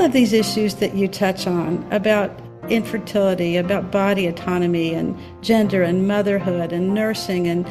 all 0.00 0.06
of 0.06 0.12
these 0.12 0.32
issues 0.32 0.76
that 0.76 0.94
you 0.94 1.06
touch 1.06 1.46
on 1.46 1.86
about 1.90 2.30
infertility, 2.70 3.58
about 3.58 3.90
body 3.90 4.26
autonomy 4.26 4.94
and 4.94 5.14
gender 5.42 5.82
and 5.82 6.08
motherhood 6.08 6.72
and 6.72 6.94
nursing 6.94 7.46
and 7.46 7.66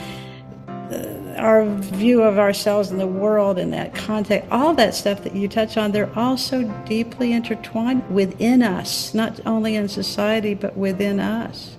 uh, 0.94 1.42
our 1.42 1.66
view 1.66 2.22
of 2.22 2.38
ourselves 2.38 2.92
in 2.92 3.00
the 3.00 3.08
world 3.08 3.58
in 3.58 3.72
that 3.72 3.96
context, 3.96 4.48
all 4.52 4.76
that 4.76 4.94
stuff 4.94 5.24
that 5.24 5.36
you 5.36 5.48
touch 5.48 5.76
on, 5.76 5.92
they're 5.92 6.16
all 6.16 6.38
so 6.38 6.62
deeply 6.86 7.34
intertwined 7.34 8.08
within 8.12 8.62
us, 8.62 9.16
not 9.16 9.40
only 9.48 9.76
in 9.76 9.88
society, 9.88 10.54
but 10.54 10.78
within 10.78 11.20
us. 11.20 11.78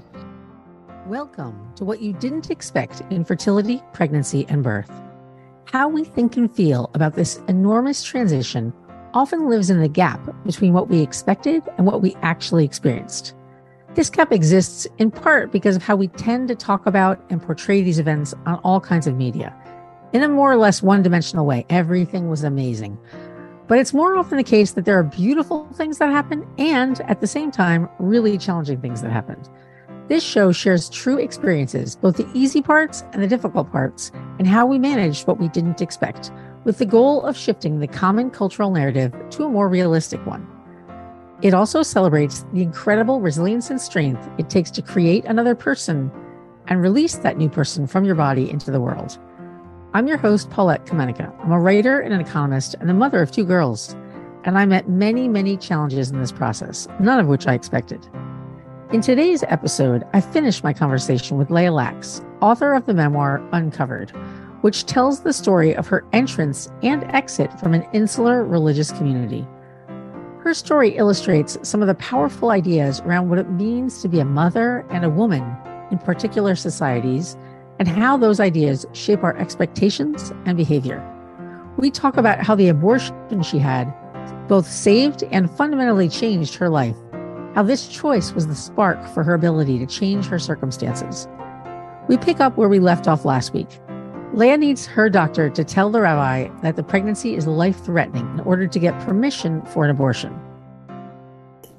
Welcome 1.06 1.72
to 1.76 1.84
what 1.84 2.02
you 2.02 2.12
didn't 2.14 2.50
expect 2.50 3.02
in 3.10 3.24
fertility, 3.24 3.80
pregnancy, 3.92 4.46
and 4.48 4.64
birth. 4.64 4.90
How 5.66 5.88
we 5.88 6.02
think 6.02 6.36
and 6.36 6.52
feel 6.52 6.90
about 6.94 7.14
this 7.14 7.40
enormous 7.46 8.02
transition 8.02 8.72
often 9.14 9.48
lives 9.48 9.70
in 9.70 9.80
the 9.80 9.88
gap 9.88 10.20
between 10.44 10.72
what 10.72 10.88
we 10.88 11.00
expected 11.00 11.62
and 11.76 11.86
what 11.86 12.02
we 12.02 12.16
actually 12.22 12.64
experienced. 12.64 13.34
This 13.94 14.10
gap 14.10 14.32
exists 14.32 14.86
in 14.98 15.10
part 15.10 15.50
because 15.50 15.74
of 15.74 15.82
how 15.82 15.96
we 15.96 16.08
tend 16.08 16.48
to 16.48 16.54
talk 16.54 16.86
about 16.86 17.20
and 17.28 17.42
portray 17.42 17.82
these 17.82 17.98
events 17.98 18.34
on 18.46 18.60
all 18.62 18.80
kinds 18.80 19.06
of 19.06 19.16
media. 19.16 19.54
In 20.12 20.22
a 20.22 20.28
more 20.28 20.52
or 20.52 20.56
less 20.56 20.82
one 20.82 21.02
dimensional 21.02 21.46
way, 21.46 21.66
everything 21.70 22.28
was 22.28 22.44
amazing. 22.44 22.98
But 23.66 23.78
it's 23.78 23.94
more 23.94 24.16
often 24.16 24.38
the 24.38 24.44
case 24.44 24.72
that 24.72 24.84
there 24.84 24.98
are 24.98 25.04
beautiful 25.04 25.68
things 25.74 25.98
that 25.98 26.10
happen 26.10 26.46
and, 26.58 27.00
at 27.02 27.20
the 27.20 27.26
same 27.26 27.50
time, 27.50 27.88
really 27.98 28.36
challenging 28.38 28.80
things 28.80 29.02
that 29.02 29.12
happened. 29.12 29.48
This 30.08 30.24
show 30.24 30.50
shares 30.50 30.90
true 30.90 31.18
experiences, 31.18 31.94
both 31.94 32.16
the 32.16 32.28
easy 32.34 32.62
parts 32.62 33.04
and 33.12 33.22
the 33.22 33.28
difficult 33.28 33.70
parts, 33.70 34.10
and 34.40 34.46
how 34.46 34.66
we 34.66 34.76
managed 34.76 35.28
what 35.28 35.38
we 35.38 35.46
didn't 35.48 35.80
expect, 35.80 36.32
with 36.64 36.78
the 36.78 36.86
goal 36.86 37.22
of 37.22 37.36
shifting 37.36 37.80
the 37.80 37.86
common 37.86 38.30
cultural 38.30 38.70
narrative 38.70 39.14
to 39.30 39.44
a 39.44 39.48
more 39.48 39.68
realistic 39.68 40.24
one. 40.26 40.46
It 41.42 41.54
also 41.54 41.82
celebrates 41.82 42.44
the 42.52 42.62
incredible 42.62 43.20
resilience 43.20 43.70
and 43.70 43.80
strength 43.80 44.28
it 44.38 44.50
takes 44.50 44.70
to 44.72 44.82
create 44.82 45.24
another 45.24 45.54
person 45.54 46.12
and 46.66 46.82
release 46.82 47.16
that 47.16 47.38
new 47.38 47.48
person 47.48 47.86
from 47.86 48.04
your 48.04 48.14
body 48.14 48.50
into 48.50 48.70
the 48.70 48.80
world. 48.80 49.18
I'm 49.94 50.06
your 50.06 50.18
host, 50.18 50.50
Paulette 50.50 50.86
Kamenecka. 50.86 51.34
I'm 51.42 51.50
a 51.50 51.58
writer 51.58 51.98
and 51.98 52.12
an 52.12 52.20
economist 52.20 52.76
and 52.78 52.88
the 52.88 52.94
mother 52.94 53.22
of 53.22 53.32
two 53.32 53.44
girls. 53.44 53.96
And 54.44 54.58
I 54.58 54.64
met 54.66 54.88
many, 54.88 55.28
many 55.28 55.56
challenges 55.56 56.10
in 56.10 56.20
this 56.20 56.32
process, 56.32 56.86
none 57.00 57.18
of 57.18 57.26
which 57.26 57.46
I 57.46 57.54
expected. 57.54 58.06
In 58.92 59.00
today's 59.00 59.42
episode, 59.44 60.04
I 60.12 60.20
finished 60.20 60.62
my 60.62 60.72
conversation 60.72 61.38
with 61.38 61.50
Leah 61.50 61.72
Lax, 61.72 62.22
author 62.40 62.74
of 62.74 62.86
the 62.86 62.94
memoir 62.94 63.42
Uncovered, 63.52 64.12
which 64.60 64.86
tells 64.86 65.20
the 65.20 65.32
story 65.32 65.74
of 65.74 65.86
her 65.86 66.04
entrance 66.12 66.70
and 66.82 67.04
exit 67.04 67.58
from 67.58 67.74
an 67.74 67.86
insular 67.92 68.44
religious 68.44 68.92
community. 68.92 69.46
Her 70.42 70.54
story 70.54 70.96
illustrates 70.96 71.58
some 71.62 71.82
of 71.82 71.88
the 71.88 71.94
powerful 71.94 72.50
ideas 72.50 73.00
around 73.00 73.28
what 73.28 73.38
it 73.38 73.50
means 73.50 74.00
to 74.02 74.08
be 74.08 74.20
a 74.20 74.24
mother 74.24 74.86
and 74.90 75.04
a 75.04 75.10
woman 75.10 75.44
in 75.90 75.98
particular 75.98 76.54
societies 76.56 77.36
and 77.78 77.88
how 77.88 78.16
those 78.16 78.40
ideas 78.40 78.86
shape 78.92 79.22
our 79.22 79.36
expectations 79.36 80.32
and 80.44 80.56
behavior. 80.56 81.06
We 81.76 81.90
talk 81.90 82.16
about 82.16 82.40
how 82.40 82.54
the 82.54 82.68
abortion 82.68 83.42
she 83.42 83.58
had 83.58 83.94
both 84.48 84.66
saved 84.66 85.22
and 85.24 85.50
fundamentally 85.50 86.08
changed 86.08 86.54
her 86.56 86.68
life, 86.68 86.96
how 87.54 87.62
this 87.62 87.88
choice 87.88 88.32
was 88.32 88.46
the 88.46 88.54
spark 88.54 89.06
for 89.08 89.22
her 89.22 89.34
ability 89.34 89.78
to 89.78 89.86
change 89.86 90.26
her 90.26 90.38
circumstances. 90.38 91.28
We 92.08 92.16
pick 92.18 92.40
up 92.40 92.56
where 92.56 92.68
we 92.68 92.80
left 92.80 93.08
off 93.08 93.24
last 93.24 93.54
week 93.54 93.68
Leah 94.32 94.56
needs 94.56 94.86
her 94.86 95.10
doctor 95.10 95.50
to 95.50 95.64
tell 95.64 95.90
the 95.90 96.00
rabbi 96.00 96.48
that 96.62 96.76
the 96.76 96.84
pregnancy 96.84 97.34
is 97.34 97.48
life 97.48 97.84
threatening 97.84 98.26
in 98.34 98.40
order 98.40 98.68
to 98.68 98.78
get 98.78 98.98
permission 99.00 99.60
for 99.62 99.84
an 99.84 99.90
abortion. 99.90 100.38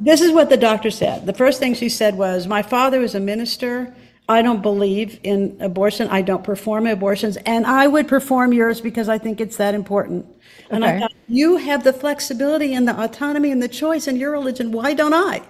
This 0.02 0.20
is 0.20 0.34
what 0.34 0.50
the 0.50 0.58
doctor 0.58 0.92
said. 0.92 1.26
The 1.26 1.34
first 1.34 1.60
thing 1.60 1.76
she 1.76 1.88
said 1.88 2.18
was, 2.18 2.48
My 2.48 2.62
father 2.62 3.02
is 3.02 3.16
a 3.16 3.22
minister. 3.22 3.96
I 4.28 4.42
don't 4.42 4.62
believe 4.62 5.20
in 5.24 5.56
abortion. 5.62 6.10
I 6.10 6.24
don't 6.24 6.44
perform 6.44 6.88
abortions. 6.88 7.38
And 7.38 7.66
I 7.66 7.88
would 7.88 8.08
perform 8.08 8.52
yours 8.52 8.81
because 8.81 9.08
I 9.08 9.18
think 9.18 9.40
it's 9.40 9.58
that 9.58 9.74
important. 9.74 10.25
And 10.70 10.84
okay. 10.84 10.98
I 10.98 11.00
thought, 11.00 11.14
You 11.28 11.56
have 11.58 11.86
the 11.86 11.94
flexibility 11.94 12.74
and 12.74 12.86
the 12.86 13.02
autonomy 13.02 13.52
and 13.52 13.64
the 13.64 13.70
choice 13.70 14.08
in 14.08 14.18
your 14.18 14.31
religion. 14.31 14.74
Why 14.74 14.94
don't 14.94 15.14
I? 15.14 15.42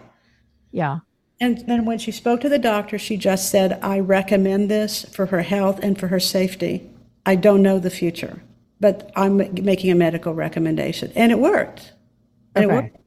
Yeah. 0.71 0.99
And 1.39 1.65
then 1.67 1.85
when 1.85 1.97
she 1.97 2.11
spoke 2.11 2.41
to 2.41 2.49
the 2.49 2.59
doctor, 2.59 2.99
she 2.99 3.17
just 3.17 3.49
said, 3.49 3.79
I 3.81 3.99
recommend 3.99 4.69
this 4.69 5.03
for 5.05 5.25
her 5.27 5.41
health 5.41 5.79
and 5.81 5.99
for 5.99 6.09
her 6.09 6.19
safety. 6.19 6.90
I 7.25 7.35
don't 7.35 7.61
know 7.61 7.79
the 7.79 7.89
future, 7.89 8.41
but 8.79 9.11
I'm 9.15 9.37
making 9.63 9.91
a 9.91 9.95
medical 9.95 10.33
recommendation. 10.33 11.11
And 11.15 11.31
it 11.31 11.39
worked. 11.39 11.93
And 12.55 12.65
okay. 12.65 12.73
it 12.73 12.75
worked. 12.75 12.97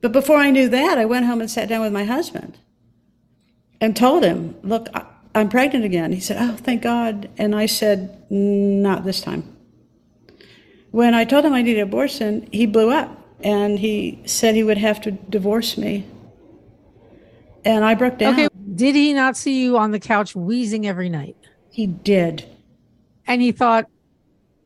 But 0.00 0.12
before 0.12 0.36
I 0.36 0.50
knew 0.50 0.68
that, 0.68 0.98
I 0.98 1.04
went 1.04 1.26
home 1.26 1.40
and 1.40 1.50
sat 1.50 1.68
down 1.68 1.82
with 1.82 1.92
my 1.92 2.04
husband 2.04 2.58
and 3.80 3.96
told 3.96 4.24
him, 4.24 4.56
Look, 4.62 4.88
I'm 5.34 5.48
pregnant 5.48 5.84
again. 5.84 6.12
He 6.12 6.20
said, 6.20 6.36
Oh, 6.40 6.56
thank 6.56 6.82
God. 6.82 7.28
And 7.36 7.54
I 7.54 7.66
said, 7.66 8.24
Not 8.30 9.04
this 9.04 9.20
time. 9.20 9.56
When 10.90 11.14
I 11.14 11.24
told 11.24 11.44
him 11.44 11.52
I 11.52 11.62
needed 11.62 11.80
abortion, 11.80 12.48
he 12.52 12.66
blew 12.66 12.90
up 12.90 13.18
and 13.40 13.78
he 13.78 14.22
said 14.24 14.54
he 14.54 14.62
would 14.62 14.78
have 14.78 15.00
to 15.02 15.10
divorce 15.10 15.76
me. 15.76 16.06
And 17.64 17.84
I 17.84 17.94
broke 17.94 18.18
down. 18.18 18.34
Okay. 18.34 18.48
Did 18.74 18.94
he 18.94 19.12
not 19.12 19.36
see 19.36 19.62
you 19.62 19.76
on 19.76 19.90
the 19.90 20.00
couch 20.00 20.34
wheezing 20.34 20.86
every 20.86 21.08
night? 21.08 21.36
He 21.70 21.86
did. 21.86 22.46
And 23.28 23.42
he 23.42 23.52
thought, 23.52 23.86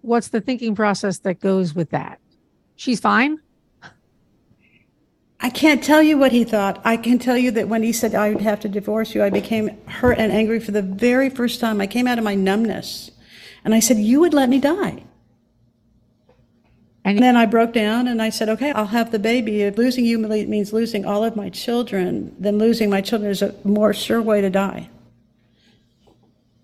what's 0.03 0.29
the 0.29 0.41
thinking 0.41 0.75
process 0.77 1.19
that 1.19 1.41
goes 1.41 1.75
with 1.75 1.91
that? 1.91 2.21
She's 2.77 3.01
fine. 3.01 3.39
I 5.41 5.51
can't 5.51 5.83
tell 5.83 6.01
you 6.01 6.17
what 6.17 6.31
he 6.31 6.45
thought. 6.45 6.81
I 6.85 6.97
can 6.97 7.19
tell 7.19 7.37
you 7.37 7.51
that 7.51 7.69
when 7.69 7.83
he 7.83 7.93
said 7.93 8.15
I 8.15 8.31
would 8.31 8.41
have 8.43 8.61
to 8.61 8.69
divorce 8.69 9.13
you, 9.17 9.25
I 9.25 9.31
became 9.31 9.77
hurt 9.89 10.19
and 10.19 10.31
angry 10.31 10.61
for 10.61 10.71
the 10.71 10.83
very 10.83 11.29
first 11.29 11.59
time. 11.59 11.81
I 11.81 11.89
came 11.89 12.07
out 12.07 12.19
of 12.19 12.23
my 12.25 12.37
numbness 12.37 13.11
and 13.65 13.75
I 13.75 13.81
said, 13.81 13.99
You 13.99 14.21
would 14.21 14.33
let 14.33 14.49
me 14.49 14.61
die. 14.61 15.03
And 17.05 17.19
then 17.19 17.37
I 17.37 17.47
broke 17.47 17.73
down 17.73 18.07
and 18.07 18.23
I 18.23 18.31
said, 18.31 18.49
Okay, 18.49 18.71
I'll 18.71 18.87
have 18.87 19.11
the 19.11 19.19
baby. 19.19 19.63
If 19.63 19.77
losing 19.77 20.05
you 20.05 20.17
means 20.19 20.73
losing 20.73 21.05
all 21.05 21.25
of 21.25 21.35
my 21.35 21.51
children, 21.51 22.37
then 22.39 22.59
losing 22.59 22.89
my 22.89 23.01
children 23.01 23.29
is 23.29 23.43
a 23.43 23.53
more 23.65 23.93
sure 23.93 24.23
way 24.23 24.41
to 24.41 24.51
die. 24.51 24.89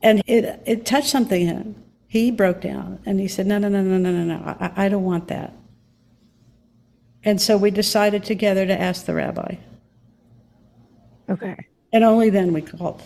And 0.00 0.22
it, 0.28 0.62
it 0.65 0.86
touched 0.86 1.09
something 1.09 1.42
in 1.42 1.48
him 1.48 1.84
he 2.08 2.30
broke 2.30 2.62
down 2.62 2.98
and 3.04 3.20
he 3.20 3.28
said, 3.28 3.46
No, 3.46 3.58
no, 3.58 3.69
no, 3.69 3.82
no, 3.82 3.98
no, 3.98 4.10
no, 4.10 4.24
no, 4.24 4.56
I, 4.58 4.86
I 4.86 4.88
don't 4.88 5.04
want 5.04 5.28
that. 5.28 5.54
And 7.22 7.41
so 7.41 7.56
we 7.58 7.70
decided 7.70 8.24
together 8.24 8.66
to 8.66 8.80
ask 8.80 9.04
the 9.04 9.14
rabbi. 9.14 9.56
Okay. 11.28 11.66
And 11.92 12.02
only 12.02 12.30
then 12.30 12.54
we 12.54 12.62
called. 12.62 13.02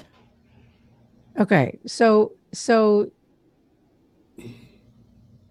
Okay. 1.39 1.79
So, 1.87 2.33
so, 2.53 3.11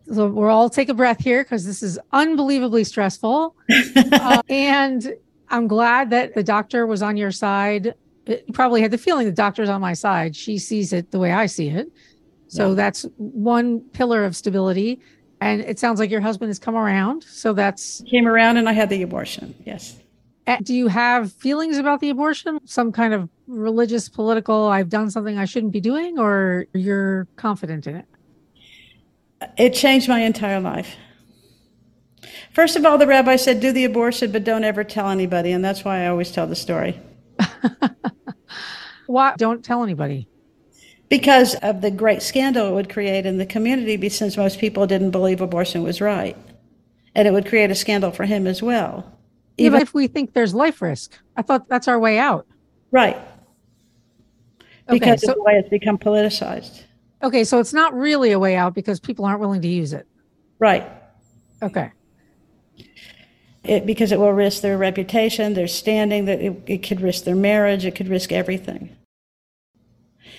so 0.07 0.27
we'll 0.27 0.49
all 0.49 0.69
take 0.69 0.87
a 0.87 0.93
breath 0.93 1.19
here 1.19 1.43
because 1.43 1.65
this 1.65 1.83
is 1.83 1.99
unbelievably 2.13 2.85
stressful. 2.85 3.55
uh, 4.13 4.41
and 4.47 5.13
I'm 5.49 5.67
glad 5.67 6.09
that 6.11 6.33
the 6.33 6.43
doctor 6.43 6.87
was 6.87 7.01
on 7.01 7.17
your 7.17 7.31
side. 7.31 7.95
You 8.27 8.39
probably 8.53 8.81
had 8.81 8.91
the 8.91 8.97
feeling 8.97 9.25
the 9.25 9.33
doctor's 9.33 9.69
on 9.69 9.81
my 9.81 9.93
side. 9.93 10.35
She 10.35 10.57
sees 10.57 10.93
it 10.93 11.11
the 11.11 11.19
way 11.19 11.33
I 11.33 11.47
see 11.47 11.67
it. 11.67 11.91
So 12.51 12.69
yeah. 12.69 12.75
that's 12.75 13.05
one 13.15 13.79
pillar 13.79 14.25
of 14.25 14.35
stability. 14.35 14.99
And 15.39 15.61
it 15.61 15.79
sounds 15.79 16.01
like 16.01 16.11
your 16.11 16.19
husband 16.19 16.49
has 16.49 16.59
come 16.59 16.75
around. 16.75 17.23
So 17.23 17.53
that's 17.53 18.03
came 18.11 18.27
around 18.27 18.57
and 18.57 18.67
I 18.67 18.73
had 18.73 18.89
the 18.89 19.01
abortion. 19.03 19.55
Yes. 19.65 19.97
Eh, 20.47 20.57
do 20.61 20.73
you 20.73 20.87
have 20.87 21.31
feelings 21.31 21.77
about 21.77 22.01
the 22.01 22.09
abortion? 22.09 22.59
Some 22.65 22.91
kind 22.91 23.13
of 23.13 23.29
religious, 23.47 24.09
political, 24.09 24.65
I've 24.65 24.89
done 24.89 25.09
something 25.09 25.37
I 25.37 25.45
shouldn't 25.45 25.71
be 25.71 25.79
doing, 25.79 26.19
or 26.19 26.65
you're 26.73 27.25
confident 27.37 27.87
in 27.87 27.95
it? 27.95 28.05
It 29.57 29.73
changed 29.73 30.09
my 30.09 30.19
entire 30.19 30.59
life. 30.59 30.95
First 32.51 32.75
of 32.75 32.85
all, 32.85 32.97
the 32.97 33.07
rabbi 33.07 33.37
said, 33.37 33.61
do 33.61 33.71
the 33.71 33.85
abortion, 33.85 34.33
but 34.33 34.43
don't 34.43 34.65
ever 34.65 34.83
tell 34.83 35.09
anybody. 35.09 35.53
And 35.53 35.63
that's 35.63 35.85
why 35.85 36.03
I 36.03 36.07
always 36.07 36.31
tell 36.31 36.47
the 36.47 36.55
story. 36.55 36.99
why? 39.07 39.35
Don't 39.37 39.63
tell 39.63 39.83
anybody 39.83 40.27
because 41.11 41.55
of 41.55 41.81
the 41.81 41.91
great 41.91 42.21
scandal 42.21 42.69
it 42.69 42.71
would 42.71 42.89
create 42.89 43.25
in 43.25 43.37
the 43.37 43.45
community 43.45 44.07
since 44.07 44.37
most 44.37 44.59
people 44.59 44.87
didn't 44.87 45.11
believe 45.11 45.41
abortion 45.41 45.83
was 45.83 45.99
right. 45.99 46.37
And 47.13 47.27
it 47.27 47.31
would 47.31 47.45
create 47.45 47.69
a 47.69 47.75
scandal 47.75 48.11
for 48.11 48.23
him 48.23 48.47
as 48.47 48.63
well. 48.63 49.11
Even 49.57 49.79
yeah, 49.79 49.81
if 49.81 49.93
we 49.93 50.07
think 50.07 50.33
there's 50.33 50.53
life 50.53 50.81
risk, 50.81 51.19
I 51.35 51.41
thought 51.41 51.67
that's 51.67 51.89
our 51.89 51.99
way 51.99 52.17
out. 52.17 52.47
Right. 52.91 53.17
Because 54.87 55.01
okay, 55.01 55.17
so, 55.17 55.31
of 55.31 55.35
the 55.35 55.43
way 55.43 55.55
it's 55.55 55.67
become 55.67 55.97
politicized. 55.97 56.83
Okay, 57.21 57.43
so 57.43 57.59
it's 57.59 57.73
not 57.73 57.93
really 57.93 58.31
a 58.31 58.39
way 58.39 58.55
out 58.55 58.73
because 58.73 59.01
people 59.01 59.25
aren't 59.25 59.41
willing 59.41 59.61
to 59.63 59.67
use 59.67 59.91
it. 59.91 60.07
Right. 60.59 60.87
Okay. 61.61 61.91
It, 63.65 63.85
because 63.85 64.13
it 64.13 64.19
will 64.19 64.31
risk 64.31 64.61
their 64.61 64.77
reputation, 64.77 65.55
their 65.55 65.67
standing, 65.67 66.23
that 66.23 66.39
it, 66.39 66.63
it 66.67 66.77
could 66.77 67.01
risk 67.01 67.25
their 67.25 67.35
marriage, 67.35 67.85
it 67.85 67.95
could 67.95 68.07
risk 68.07 68.31
everything. 68.31 68.95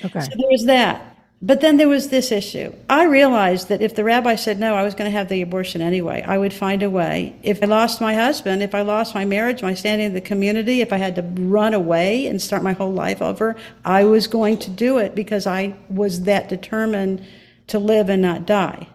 Okay. 0.04 0.20
So 0.20 0.30
there 0.36 0.50
was 0.50 0.64
that. 0.66 1.12
But 1.44 1.60
then 1.60 1.76
there 1.76 1.88
was 1.88 2.08
this 2.08 2.30
issue. 2.30 2.72
I 2.88 3.04
realized 3.04 3.68
that 3.68 3.82
if 3.82 3.96
the 3.96 4.04
rabbi 4.04 4.36
said 4.36 4.60
no, 4.60 4.76
I 4.76 4.84
was 4.84 4.94
going 4.94 5.10
to 5.10 5.18
have 5.18 5.28
the 5.28 5.42
abortion 5.42 5.80
anyway. 5.82 6.22
I 6.24 6.38
would 6.38 6.52
find 6.52 6.84
a 6.84 6.90
way. 6.90 7.34
If 7.42 7.64
I 7.64 7.66
lost 7.66 8.00
my 8.00 8.14
husband, 8.14 8.62
if 8.62 8.76
I 8.76 8.82
lost 8.82 9.12
my 9.12 9.24
marriage, 9.24 9.60
my 9.60 9.74
standing 9.74 10.06
in 10.06 10.14
the 10.14 10.20
community, 10.20 10.82
if 10.82 10.92
I 10.92 10.98
had 10.98 11.16
to 11.16 11.22
run 11.22 11.74
away 11.74 12.28
and 12.28 12.40
start 12.40 12.62
my 12.62 12.74
whole 12.74 12.92
life 12.92 13.20
over, 13.20 13.56
I 13.84 14.04
was 14.04 14.28
going 14.28 14.58
to 14.58 14.70
do 14.70 14.98
it 14.98 15.16
because 15.16 15.44
I 15.48 15.74
was 15.88 16.22
that 16.22 16.48
determined 16.48 17.26
to 17.66 17.80
live 17.80 18.08
and 18.08 18.22
not 18.22 18.46
die. 18.46 18.86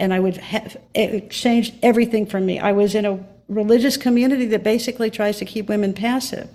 And 0.00 0.12
I 0.12 0.18
would 0.18 0.38
have 0.38 0.76
it 0.94 1.30
changed 1.30 1.76
everything 1.80 2.26
for 2.26 2.40
me. 2.40 2.58
I 2.58 2.72
was 2.72 2.96
in 2.96 3.06
a 3.06 3.24
religious 3.46 3.96
community 3.96 4.46
that 4.46 4.64
basically 4.64 5.10
tries 5.10 5.38
to 5.38 5.44
keep 5.44 5.68
women 5.68 5.94
passive. 5.94 6.48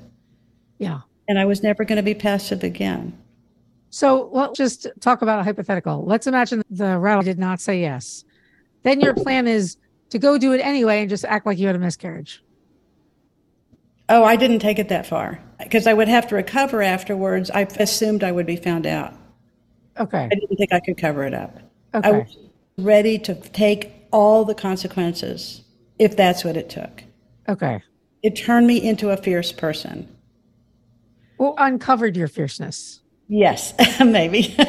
Yeah. 0.79 1.01
And 1.29 1.39
I 1.39 1.45
was 1.45 1.63
never 1.63 1.85
going 1.85 1.95
to 1.95 2.03
be 2.03 2.13
passive 2.13 2.61
again. 2.61 3.17
So 3.93 4.27
let's 4.31 4.57
just 4.57 4.87
talk 5.01 5.21
about 5.21 5.37
a 5.39 5.43
hypothetical. 5.43 6.03
Let's 6.03 6.25
imagine 6.25 6.63
the 6.71 6.97
rabbi 6.97 7.21
did 7.21 7.37
not 7.37 7.61
say 7.61 7.79
yes. 7.79 8.25
Then 8.81 8.99
your 8.99 9.13
plan 9.13 9.45
is 9.45 9.77
to 10.09 10.17
go 10.17 10.39
do 10.39 10.51
it 10.51 10.61
anyway 10.61 11.01
and 11.01 11.09
just 11.11 11.23
act 11.25 11.45
like 11.45 11.59
you 11.59 11.67
had 11.67 11.75
a 11.75 11.79
miscarriage. 11.79 12.43
Oh, 14.09 14.23
I 14.23 14.35
didn't 14.35 14.59
take 14.59 14.79
it 14.79 14.89
that 14.89 15.05
far 15.05 15.39
because 15.59 15.85
I 15.85 15.93
would 15.93 16.07
have 16.07 16.27
to 16.29 16.35
recover 16.35 16.81
afterwards. 16.81 17.51
I 17.51 17.67
assumed 17.79 18.23
I 18.23 18.31
would 18.31 18.47
be 18.47 18.55
found 18.55 18.87
out. 18.87 19.13
Okay. 19.99 20.25
I 20.25 20.29
didn't 20.29 20.57
think 20.57 20.73
I 20.73 20.79
could 20.79 20.97
cover 20.97 21.23
it 21.23 21.35
up. 21.35 21.59
Okay. 21.93 22.09
I 22.09 22.11
was 22.13 22.35
ready 22.79 23.19
to 23.19 23.35
take 23.35 24.07
all 24.11 24.43
the 24.43 24.55
consequences 24.55 25.61
if 25.99 26.17
that's 26.17 26.43
what 26.43 26.57
it 26.57 26.67
took. 26.67 27.03
Okay. 27.47 27.83
It 28.23 28.35
turned 28.35 28.65
me 28.65 28.81
into 28.81 29.11
a 29.11 29.17
fierce 29.17 29.51
person. 29.51 30.07
Well, 31.37 31.53
uncovered 31.59 32.17
your 32.17 32.27
fierceness. 32.27 33.01
Yes, 33.27 33.73
maybe. 33.99 34.55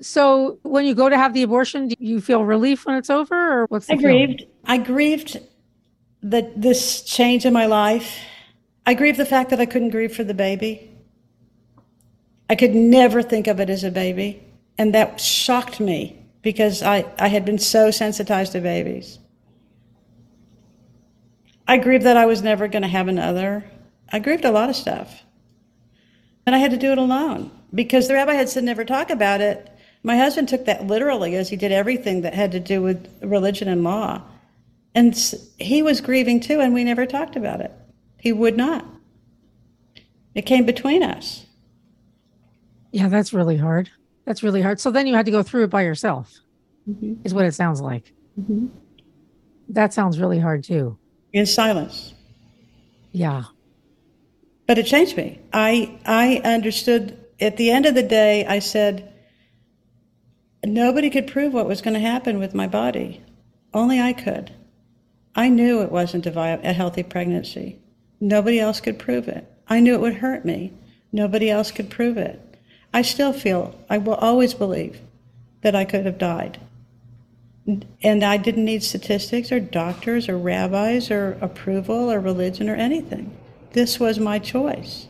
So 0.00 0.58
when 0.62 0.84
you 0.84 0.94
go 0.94 1.08
to 1.08 1.16
have 1.16 1.32
the 1.32 1.42
abortion, 1.42 1.88
do 1.88 1.96
you 1.98 2.20
feel 2.20 2.44
relief 2.44 2.86
when 2.86 2.96
it's 2.96 3.10
over 3.10 3.62
or 3.62 3.66
what's 3.66 3.86
the 3.88 3.94
I 3.94 3.96
feeling? 3.96 4.26
grieved. 4.26 4.44
I 4.64 4.78
grieved 4.78 5.38
that 6.22 6.60
this 6.60 7.02
change 7.02 7.44
in 7.46 7.52
my 7.52 7.66
life. 7.66 8.18
I 8.86 8.94
grieved 8.94 9.18
the 9.18 9.26
fact 9.26 9.50
that 9.50 9.60
I 9.60 9.66
couldn't 9.66 9.90
grieve 9.90 10.14
for 10.14 10.24
the 10.24 10.34
baby. 10.34 10.90
I 12.50 12.54
could 12.54 12.74
never 12.74 13.22
think 13.22 13.46
of 13.46 13.60
it 13.60 13.70
as 13.70 13.82
a 13.84 13.90
baby. 13.90 14.42
And 14.78 14.94
that 14.94 15.20
shocked 15.20 15.80
me 15.80 16.18
because 16.42 16.82
I, 16.82 17.04
I 17.18 17.28
had 17.28 17.44
been 17.44 17.58
so 17.58 17.90
sensitized 17.90 18.52
to 18.52 18.60
babies. 18.60 19.18
I 21.66 21.78
grieved 21.78 22.04
that 22.04 22.16
I 22.16 22.26
was 22.26 22.42
never 22.42 22.68
going 22.68 22.82
to 22.82 22.88
have 22.88 23.08
another. 23.08 23.64
I 24.12 24.18
grieved 24.18 24.44
a 24.44 24.50
lot 24.50 24.68
of 24.68 24.76
stuff. 24.76 25.22
And 26.46 26.54
I 26.54 26.58
had 26.58 26.70
to 26.72 26.76
do 26.76 26.92
it 26.92 26.98
alone 26.98 27.50
because 27.74 28.08
the 28.08 28.14
rabbi 28.14 28.34
had 28.34 28.48
said 28.48 28.64
never 28.64 28.84
talk 28.84 29.10
about 29.10 29.40
it. 29.40 29.68
My 30.02 30.16
husband 30.16 30.48
took 30.48 30.64
that 30.64 30.86
literally 30.86 31.36
as 31.36 31.48
he 31.48 31.56
did 31.56 31.70
everything 31.72 32.22
that 32.22 32.34
had 32.34 32.50
to 32.52 32.60
do 32.60 32.82
with 32.82 33.08
religion 33.22 33.68
and 33.68 33.84
law. 33.84 34.22
And 34.94 35.14
he 35.58 35.82
was 35.82 36.00
grieving 36.00 36.40
too, 36.40 36.60
and 36.60 36.74
we 36.74 36.84
never 36.84 37.06
talked 37.06 37.36
about 37.36 37.60
it. 37.60 37.72
He 38.18 38.32
would 38.32 38.56
not. 38.56 38.84
It 40.34 40.42
came 40.42 40.66
between 40.66 41.02
us. 41.02 41.46
Yeah, 42.90 43.08
that's 43.08 43.32
really 43.32 43.56
hard. 43.56 43.90
That's 44.26 44.42
really 44.42 44.60
hard. 44.62 44.80
So 44.80 44.90
then 44.90 45.06
you 45.06 45.14
had 45.14 45.24
to 45.26 45.32
go 45.32 45.42
through 45.42 45.64
it 45.64 45.70
by 45.70 45.82
yourself, 45.82 46.32
Mm-hmm. 46.88 47.24
is 47.24 47.32
what 47.32 47.44
it 47.44 47.54
sounds 47.54 47.80
like. 47.80 48.12
That 49.68 49.94
sounds 49.94 50.18
really 50.18 50.40
hard 50.40 50.64
too. 50.64 50.98
in 51.32 51.46
silence. 51.46 52.12
Yeah. 53.12 53.44
But 54.72 54.78
it 54.78 54.86
changed 54.86 55.18
me. 55.18 55.38
I 55.52 55.98
I 56.06 56.40
understood 56.46 57.22
at 57.38 57.58
the 57.58 57.70
end 57.70 57.84
of 57.84 57.94
the 57.94 58.02
day 58.02 58.46
I 58.46 58.58
said 58.58 59.12
nobody 60.64 61.10
could 61.10 61.26
prove 61.26 61.52
what 61.52 61.68
was 61.68 61.82
going 61.82 61.92
to 61.92 62.00
happen 62.00 62.38
with 62.38 62.54
my 62.54 62.66
body. 62.66 63.20
Only 63.74 64.00
I 64.00 64.14
could. 64.14 64.50
I 65.34 65.50
knew 65.50 65.82
it 65.82 65.92
wasn't 65.92 66.24
a, 66.24 66.30
vi- 66.30 66.62
a 66.62 66.72
healthy 66.72 67.02
pregnancy. 67.02 67.80
Nobody 68.18 68.58
else 68.58 68.80
could 68.80 68.98
prove 68.98 69.28
it. 69.28 69.46
I 69.68 69.78
knew 69.78 69.92
it 69.92 70.00
would 70.00 70.14
hurt 70.14 70.46
me. 70.46 70.72
Nobody 71.12 71.50
else 71.50 71.70
could 71.70 71.90
prove 71.90 72.16
it. 72.16 72.40
I 72.94 73.02
still 73.02 73.34
feel, 73.34 73.78
I 73.90 73.98
will 73.98 74.14
always 74.14 74.54
believe 74.54 75.02
that 75.60 75.76
I 75.76 75.84
could 75.84 76.06
have 76.06 76.16
died. 76.16 76.58
And 78.02 78.24
I 78.24 78.38
didn't 78.38 78.64
need 78.64 78.82
statistics 78.82 79.52
or 79.52 79.60
doctors 79.60 80.30
or 80.30 80.38
rabbis 80.38 81.10
or 81.10 81.36
approval 81.42 82.10
or 82.10 82.18
religion 82.20 82.70
or 82.70 82.74
anything. 82.74 83.36
This 83.72 83.98
was 83.98 84.18
my 84.18 84.38
choice. 84.38 85.06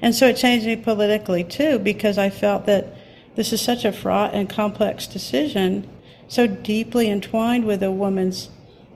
And 0.00 0.14
so 0.14 0.28
it 0.28 0.36
changed 0.36 0.66
me 0.66 0.76
politically 0.76 1.44
too, 1.44 1.78
because 1.78 2.18
I 2.18 2.30
felt 2.30 2.66
that 2.66 2.94
this 3.34 3.52
is 3.52 3.60
such 3.60 3.84
a 3.84 3.92
fraught 3.92 4.34
and 4.34 4.48
complex 4.48 5.06
decision, 5.06 5.88
so 6.28 6.46
deeply 6.46 7.10
entwined 7.10 7.64
with 7.64 7.82
a 7.82 7.90
woman's 7.90 8.50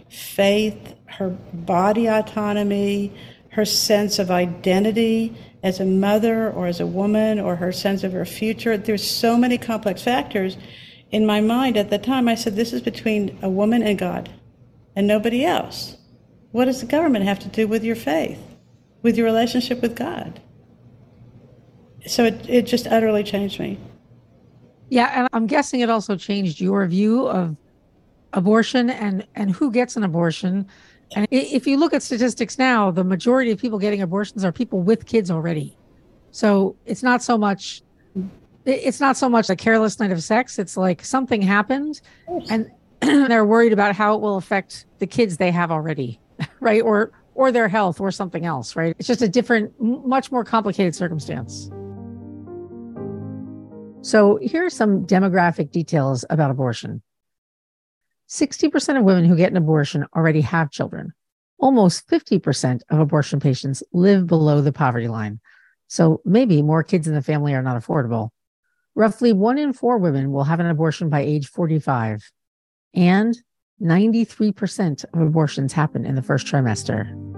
faith, 0.09 0.95
her 1.07 1.31
body 1.53 2.07
autonomy, 2.07 3.13
her 3.51 3.65
sense 3.65 4.19
of 4.19 4.31
identity 4.31 5.37
as 5.63 5.79
a 5.79 5.85
mother 5.85 6.51
or 6.51 6.67
as 6.67 6.81
a 6.81 6.87
woman, 6.87 7.39
or 7.39 7.57
her 7.57 7.71
sense 7.73 8.03
of 8.03 8.13
her 8.13 8.25
future. 8.25 8.77
There's 8.77 9.09
so 9.09 9.37
many 9.37 9.59
complex 9.59 10.03
factors. 10.03 10.57
In 11.11 11.25
my 11.25 11.41
mind 11.41 11.77
at 11.77 11.91
the 11.91 11.99
time, 11.99 12.27
I 12.29 12.35
said, 12.35 12.57
This 12.57 12.73
is 12.73 12.83
between 12.83 13.39
a 13.43 13.49
woman 13.49 13.83
and 13.83 13.99
God 13.99 14.31
and 14.97 15.07
nobody 15.07 15.45
else. 15.45 15.97
What 16.51 16.65
does 16.67 16.81
the 16.81 16.87
government 16.87 17.25
have 17.27 17.39
to 17.41 17.49
do 17.49 17.69
with 17.69 17.85
your 17.85 17.97
faith, 17.97 18.41
with 19.03 19.17
your 19.17 19.27
relationship 19.27 19.83
with 19.83 19.97
God? 19.97 20.41
So 22.07 22.25
it, 22.25 22.49
it 22.49 22.63
just 22.63 22.87
utterly 22.87 23.23
changed 23.23 23.61
me. 23.61 23.79
Yeah, 24.89 25.11
and 25.15 25.29
I'm 25.33 25.47
guessing 25.47 25.81
it 25.81 25.91
also 25.91 26.17
changed 26.17 26.61
your 26.61 26.87
view 26.87 27.27
of 27.27 27.57
abortion 28.33 28.91
and 28.91 29.27
and 29.35 29.51
who 29.51 29.71
gets 29.71 29.97
an 29.97 30.05
abortion. 30.05 30.67
And 31.15 31.27
if 31.31 31.67
you 31.67 31.77
look 31.77 31.93
at 31.93 32.03
statistics 32.03 32.59
now, 32.59 32.91
the 32.91 33.05
majority 33.05 33.51
of 33.51 33.59
people 33.59 33.79
getting 33.79 34.03
abortions 34.03 34.45
are 34.45 34.53
people 34.53 34.81
with 34.81 35.07
kids 35.07 35.31
already. 35.31 35.77
So 36.31 36.77
it's 36.87 37.03
not 37.03 37.23
so 37.23 37.39
much 37.39 37.83
it's 38.65 39.01
not 39.01 39.17
so 39.17 39.29
much 39.29 39.51
a 39.51 39.57
careless 39.57 39.99
night 39.99 40.13
of 40.13 40.23
sex. 40.23 40.59
It's 40.59 40.77
like 40.77 41.05
something 41.05 41.43
happened 41.43 42.01
and 42.49 42.71
they're 43.01 43.45
worried 43.45 43.73
about 43.73 43.95
how 43.95 44.15
it 44.15 44.21
will 44.21 44.37
affect 44.37 44.87
the 44.99 45.07
kids 45.07 45.37
they 45.37 45.51
have 45.51 45.71
already, 45.71 46.21
right? 46.61 46.83
Or 46.83 47.13
or 47.35 47.53
their 47.53 47.69
health 47.69 48.01
or 48.01 48.11
something 48.11 48.45
else, 48.45 48.77
right? 48.77 48.95
It's 48.99 49.09
just 49.09 49.23
a 49.23 49.29
different, 49.29 49.73
much 49.81 50.31
more 50.31 50.45
complicated 50.45 50.95
circumstance. 50.95 51.71
So 54.03 54.39
here 54.43 54.67
are 54.67 54.71
some 54.71 55.07
demographic 55.07 55.71
details 55.71 56.25
about 56.29 56.51
abortion. 56.51 57.03
60% 58.29 58.99
of 58.99 59.05
women 59.05 59.25
who 59.25 59.37
get 59.37 59.51
an 59.51 59.57
abortion 59.57 60.07
already 60.17 60.41
have 60.41 60.71
children. 60.71 61.13
Almost 61.59 62.09
50% 62.09 62.81
of 62.91 62.99
abortion 62.99 63.39
patients 63.39 63.83
live 63.93 64.27
below 64.27 64.61
the 64.61 64.73
poverty 64.73 65.07
line. 65.07 65.39
So 65.87 66.21
maybe 66.25 66.63
more 66.63 66.83
kids 66.83 67.07
in 67.07 67.15
the 67.15 67.23
family 67.23 67.55
are 67.55 67.63
not 67.63 67.81
affordable. 67.81 68.31
Roughly 68.95 69.33
one 69.33 69.59
in 69.59 69.73
four 69.73 69.99
women 69.99 70.33
will 70.33 70.45
have 70.45 70.61
an 70.61 70.67
abortion 70.67 71.09
by 71.09 71.21
age 71.21 71.49
45. 71.49 72.31
And 72.95 73.39
93% 73.81 75.05
of 75.13 75.21
abortions 75.21 75.73
happen 75.73 76.05
in 76.05 76.15
the 76.15 76.23
first 76.23 76.47
trimester. 76.47 77.32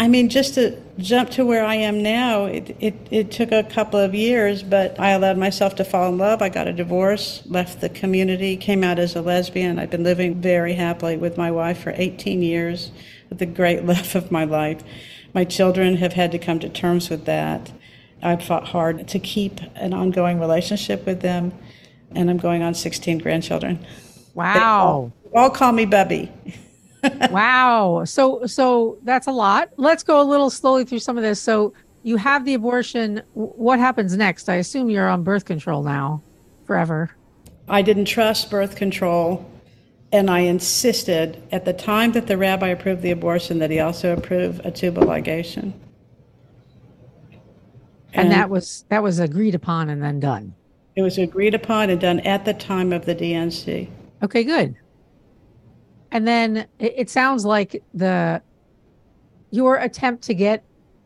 I 0.00 0.06
mean, 0.06 0.28
just 0.28 0.54
to 0.54 0.80
jump 0.98 1.30
to 1.30 1.44
where 1.44 1.64
I 1.64 1.74
am 1.74 2.02
now, 2.02 2.44
it, 2.44 2.76
it, 2.78 2.94
it 3.10 3.30
took 3.32 3.50
a 3.50 3.64
couple 3.64 3.98
of 3.98 4.14
years, 4.14 4.62
but 4.62 4.98
I 4.98 5.10
allowed 5.10 5.38
myself 5.38 5.74
to 5.76 5.84
fall 5.84 6.12
in 6.12 6.18
love. 6.18 6.40
I 6.40 6.50
got 6.50 6.68
a 6.68 6.72
divorce, 6.72 7.42
left 7.46 7.80
the 7.80 7.88
community, 7.88 8.56
came 8.56 8.84
out 8.84 9.00
as 9.00 9.16
a 9.16 9.22
lesbian. 9.22 9.78
I've 9.78 9.90
been 9.90 10.04
living 10.04 10.40
very 10.40 10.74
happily 10.74 11.16
with 11.16 11.36
my 11.36 11.50
wife 11.50 11.82
for 11.82 11.92
18 11.96 12.42
years, 12.42 12.92
with 13.28 13.40
the 13.40 13.46
great 13.46 13.84
love 13.86 14.14
of 14.14 14.30
my 14.30 14.44
life. 14.44 14.84
My 15.34 15.44
children 15.44 15.96
have 15.96 16.12
had 16.12 16.30
to 16.30 16.38
come 16.38 16.60
to 16.60 16.68
terms 16.68 17.10
with 17.10 17.24
that. 17.24 17.72
I've 18.22 18.42
fought 18.42 18.68
hard 18.68 19.08
to 19.08 19.18
keep 19.18 19.60
an 19.74 19.92
ongoing 19.92 20.38
relationship 20.38 21.06
with 21.06 21.22
them, 21.22 21.52
and 22.12 22.30
I'm 22.30 22.38
going 22.38 22.62
on 22.62 22.74
16 22.74 23.18
grandchildren. 23.18 23.84
Wow. 24.34 25.12
All 25.34 25.50
call 25.50 25.72
me 25.72 25.86
Bubby. 25.86 26.30
wow. 27.30 28.04
So 28.04 28.46
so 28.46 28.98
that's 29.02 29.26
a 29.26 29.32
lot. 29.32 29.70
Let's 29.76 30.02
go 30.02 30.20
a 30.20 30.24
little 30.24 30.50
slowly 30.50 30.84
through 30.84 31.00
some 31.00 31.16
of 31.16 31.22
this. 31.22 31.40
So 31.40 31.72
you 32.02 32.16
have 32.16 32.44
the 32.44 32.54
abortion. 32.54 33.22
What 33.34 33.78
happens 33.78 34.16
next? 34.16 34.48
I 34.48 34.56
assume 34.56 34.90
you're 34.90 35.08
on 35.08 35.22
birth 35.22 35.44
control 35.44 35.82
now 35.82 36.22
forever. 36.64 37.10
I 37.68 37.82
didn't 37.82 38.06
trust 38.06 38.50
birth 38.50 38.76
control, 38.76 39.44
and 40.12 40.30
I 40.30 40.40
insisted 40.40 41.42
at 41.52 41.64
the 41.64 41.72
time 41.72 42.12
that 42.12 42.26
the 42.26 42.36
rabbi 42.36 42.68
approved 42.68 43.02
the 43.02 43.10
abortion 43.10 43.58
that 43.58 43.70
he 43.70 43.80
also 43.80 44.14
approve 44.14 44.60
a 44.64 44.70
tubal 44.70 45.04
ligation. 45.04 45.72
And 48.14 48.32
that 48.32 48.48
was 48.48 48.84
that 48.88 49.02
was 49.02 49.18
agreed 49.18 49.54
upon 49.54 49.90
and 49.90 50.02
then 50.02 50.18
done. 50.18 50.54
it 50.96 51.02
was 51.02 51.18
agreed 51.18 51.54
upon 51.54 51.90
and 51.90 52.00
done 52.00 52.20
at 52.20 52.44
the 52.44 52.54
time 52.54 52.92
of 52.92 53.04
the 53.04 53.14
D&C. 53.14 53.88
Okay, 54.22 54.44
good. 54.44 54.74
And 56.10 56.26
then 56.26 56.66
it, 56.78 56.94
it 56.96 57.10
sounds 57.10 57.44
like 57.44 57.82
the 57.94 58.42
your 59.50 59.76
attempt 59.76 60.22
to 60.24 60.34
get 60.34 60.64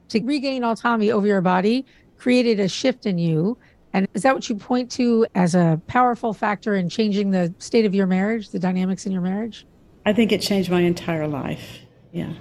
to 0.08 0.20
regain 0.22 0.64
autonomy 0.64 1.10
over 1.10 1.26
your 1.26 1.40
body 1.40 1.86
created 2.18 2.60
a 2.60 2.68
shift 2.68 3.06
in 3.06 3.18
you. 3.18 3.58
And 3.92 4.06
is 4.14 4.22
that 4.22 4.34
what 4.34 4.48
you 4.48 4.56
point 4.56 4.90
to 4.92 5.26
as 5.34 5.54
a 5.54 5.80
powerful 5.86 6.32
factor 6.32 6.76
in 6.76 6.88
changing 6.88 7.30
the 7.30 7.52
state 7.58 7.84
of 7.84 7.94
your 7.94 8.06
marriage, 8.06 8.50
the 8.50 8.58
dynamics 8.58 9.06
in 9.06 9.12
your 9.12 9.20
marriage? 9.20 9.66
I 10.06 10.12
think 10.12 10.32
it 10.32 10.40
changed 10.40 10.70
my 10.70 10.80
entire 10.80 11.26
life. 11.26 11.80
Yeah. 12.12 12.32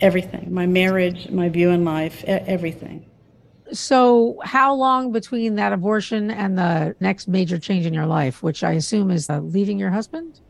Everything. 0.00 0.52
My 0.52 0.66
marriage, 0.66 1.28
my 1.30 1.48
view 1.48 1.70
in 1.70 1.84
life, 1.84 2.24
everything. 2.24 3.06
So, 3.72 4.38
how 4.44 4.74
long 4.74 5.12
between 5.12 5.54
that 5.54 5.72
abortion 5.72 6.30
and 6.30 6.58
the 6.58 6.94
next 7.00 7.26
major 7.26 7.58
change 7.58 7.86
in 7.86 7.94
your 7.94 8.06
life, 8.06 8.42
which 8.42 8.62
I 8.62 8.72
assume 8.72 9.10
is 9.10 9.30
uh, 9.30 9.40
leaving 9.40 9.78
your 9.78 9.90
husband? 9.90 10.40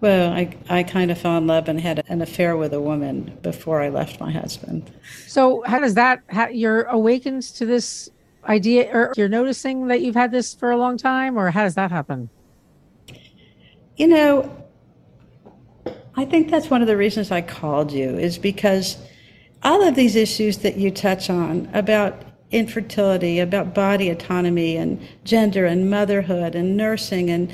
Well, 0.00 0.32
I, 0.32 0.56
I 0.68 0.82
kind 0.82 1.10
of 1.10 1.18
fell 1.18 1.38
in 1.38 1.46
love 1.46 1.68
and 1.68 1.80
had 1.80 2.04
an 2.08 2.20
affair 2.20 2.56
with 2.56 2.72
a 2.72 2.80
woman 2.80 3.38
before 3.42 3.80
I 3.80 3.88
left 3.88 4.20
my 4.20 4.30
husband. 4.30 4.90
So, 5.26 5.62
how 5.66 5.78
does 5.78 5.94
that, 5.94 6.22
how, 6.28 6.48
you're 6.48 6.82
awakened 6.84 7.42
to 7.42 7.66
this 7.66 8.10
idea, 8.46 8.90
or 8.92 9.12
you're 9.16 9.28
noticing 9.28 9.88
that 9.88 10.02
you've 10.02 10.14
had 10.14 10.30
this 10.30 10.54
for 10.54 10.70
a 10.70 10.76
long 10.76 10.96
time, 10.98 11.38
or 11.38 11.50
how 11.50 11.64
does 11.64 11.74
that 11.74 11.90
happen? 11.90 12.28
You 13.96 14.08
know, 14.08 14.64
I 16.16 16.24
think 16.24 16.50
that's 16.50 16.70
one 16.70 16.82
of 16.82 16.88
the 16.88 16.96
reasons 16.96 17.30
I 17.30 17.40
called 17.40 17.92
you, 17.92 18.10
is 18.18 18.38
because 18.38 18.98
all 19.62 19.82
of 19.82 19.94
these 19.94 20.16
issues 20.16 20.58
that 20.58 20.76
you 20.76 20.90
touch 20.90 21.30
on 21.30 21.68
about 21.72 22.22
infertility, 22.50 23.40
about 23.40 23.74
body 23.74 24.08
autonomy 24.10 24.76
and 24.76 25.00
gender 25.24 25.66
and 25.66 25.90
motherhood 25.90 26.54
and 26.54 26.76
nursing 26.76 27.30
and 27.30 27.52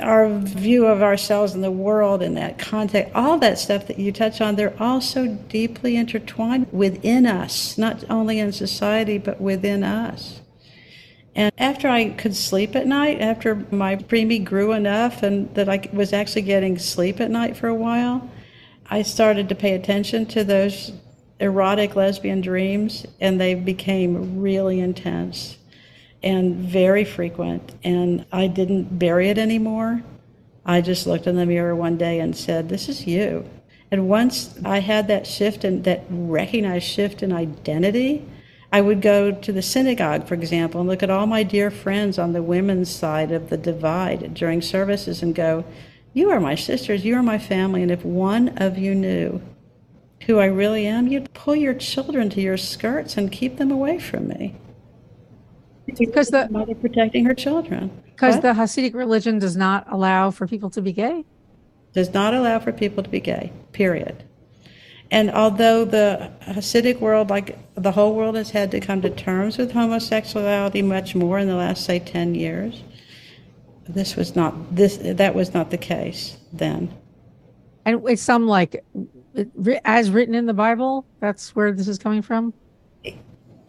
our 0.00 0.28
view 0.38 0.86
of 0.86 1.02
ourselves 1.02 1.54
in 1.54 1.60
the 1.60 1.70
world 1.70 2.22
in 2.22 2.34
that 2.34 2.58
context, 2.58 3.12
all 3.14 3.38
that 3.38 3.58
stuff 3.58 3.86
that 3.86 3.98
you 3.98 4.12
touch 4.12 4.40
on, 4.40 4.56
they're 4.56 4.80
all 4.80 5.00
so 5.00 5.26
deeply 5.26 5.96
intertwined 5.96 6.66
within 6.72 7.26
us, 7.26 7.76
not 7.76 8.04
only 8.10 8.38
in 8.38 8.52
society, 8.52 9.18
but 9.18 9.40
within 9.40 9.82
us. 9.82 10.40
And 11.34 11.52
after 11.58 11.88
I 11.88 12.10
could 12.10 12.34
sleep 12.34 12.74
at 12.74 12.86
night, 12.86 13.20
after 13.20 13.66
my 13.70 13.96
preemie 13.96 14.42
grew 14.42 14.72
enough 14.72 15.22
and 15.22 15.54
that 15.54 15.68
I 15.68 15.88
was 15.92 16.12
actually 16.12 16.42
getting 16.42 16.78
sleep 16.78 17.20
at 17.20 17.30
night 17.30 17.56
for 17.56 17.68
a 17.68 17.74
while, 17.74 18.30
I 18.88 19.02
started 19.02 19.48
to 19.48 19.54
pay 19.54 19.74
attention 19.74 20.26
to 20.26 20.44
those 20.44 20.92
erotic 21.38 21.94
lesbian 21.94 22.40
dreams, 22.40 23.04
and 23.20 23.38
they 23.38 23.54
became 23.54 24.40
really 24.40 24.80
intense 24.80 25.55
and 26.26 26.56
very 26.56 27.04
frequent. 27.04 27.72
And 27.84 28.26
I 28.32 28.48
didn't 28.48 28.98
bury 28.98 29.28
it 29.28 29.38
anymore. 29.38 30.02
I 30.64 30.80
just 30.80 31.06
looked 31.06 31.28
in 31.28 31.36
the 31.36 31.46
mirror 31.46 31.76
one 31.76 31.96
day 31.96 32.18
and 32.18 32.36
said, 32.36 32.68
This 32.68 32.88
is 32.88 33.06
you. 33.06 33.48
And 33.92 34.08
once 34.08 34.58
I 34.64 34.80
had 34.80 35.06
that 35.06 35.28
shift 35.28 35.62
and 35.62 35.84
that 35.84 36.04
recognized 36.10 36.84
shift 36.84 37.22
in 37.22 37.32
identity, 37.32 38.26
I 38.72 38.80
would 38.80 39.00
go 39.00 39.30
to 39.30 39.52
the 39.52 39.62
synagogue, 39.62 40.26
for 40.26 40.34
example, 40.34 40.80
and 40.80 40.90
look 40.90 41.04
at 41.04 41.10
all 41.10 41.26
my 41.28 41.44
dear 41.44 41.70
friends 41.70 42.18
on 42.18 42.32
the 42.32 42.42
women's 42.42 42.90
side 42.90 43.30
of 43.30 43.48
the 43.48 43.56
divide 43.56 44.34
during 44.34 44.60
services 44.60 45.22
and 45.22 45.32
go, 45.32 45.64
you 46.12 46.30
are 46.30 46.40
my 46.40 46.56
sisters, 46.56 47.04
you 47.04 47.14
are 47.14 47.22
my 47.22 47.38
family, 47.38 47.82
and 47.82 47.92
if 47.92 48.04
one 48.04 48.48
of 48.58 48.76
you 48.76 48.94
knew 48.94 49.40
who 50.22 50.40
I 50.40 50.46
really 50.46 50.86
am, 50.86 51.06
you'd 51.06 51.32
pull 51.32 51.54
your 51.54 51.74
children 51.74 52.28
to 52.30 52.40
your 52.40 52.56
skirts 52.56 53.16
and 53.16 53.30
keep 53.30 53.58
them 53.58 53.70
away 53.70 54.00
from 54.00 54.26
me. 54.28 54.56
Because 55.86 56.28
the 56.28 56.48
mother 56.50 56.74
protecting 56.74 57.24
her 57.24 57.34
children. 57.34 57.90
Because 58.06 58.40
the 58.40 58.48
Hasidic 58.48 58.94
religion 58.94 59.38
does 59.38 59.56
not 59.56 59.86
allow 59.90 60.30
for 60.30 60.46
people 60.46 60.70
to 60.70 60.82
be 60.82 60.92
gay? 60.92 61.24
Does 61.92 62.12
not 62.12 62.34
allow 62.34 62.58
for 62.58 62.72
people 62.72 63.02
to 63.02 63.08
be 63.08 63.20
gay, 63.20 63.52
period. 63.72 64.24
And 65.10 65.30
although 65.30 65.84
the 65.84 66.32
Hasidic 66.42 67.00
world, 67.00 67.30
like 67.30 67.56
the 67.74 67.92
whole 67.92 68.14
world, 68.14 68.34
has 68.34 68.50
had 68.50 68.70
to 68.72 68.80
come 68.80 69.00
to 69.02 69.10
terms 69.10 69.56
with 69.56 69.72
homosexuality 69.72 70.82
much 70.82 71.14
more 71.14 71.38
in 71.38 71.46
the 71.46 71.54
last, 71.54 71.84
say, 71.84 72.00
10 72.00 72.34
years, 72.34 72.82
this 73.88 74.16
was 74.16 74.34
not 74.34 74.74
this 74.74 74.98
that 75.02 75.34
was 75.34 75.54
not 75.54 75.70
the 75.70 75.78
case 75.78 76.36
then 76.52 76.92
and 77.84 78.02
it's 78.08 78.22
some 78.22 78.46
like 78.46 78.84
as 79.84 80.10
written 80.10 80.34
in 80.34 80.46
the 80.46 80.54
bible 80.54 81.06
that's 81.20 81.54
where 81.54 81.72
this 81.72 81.88
is 81.88 81.98
coming 81.98 82.22
from 82.22 82.52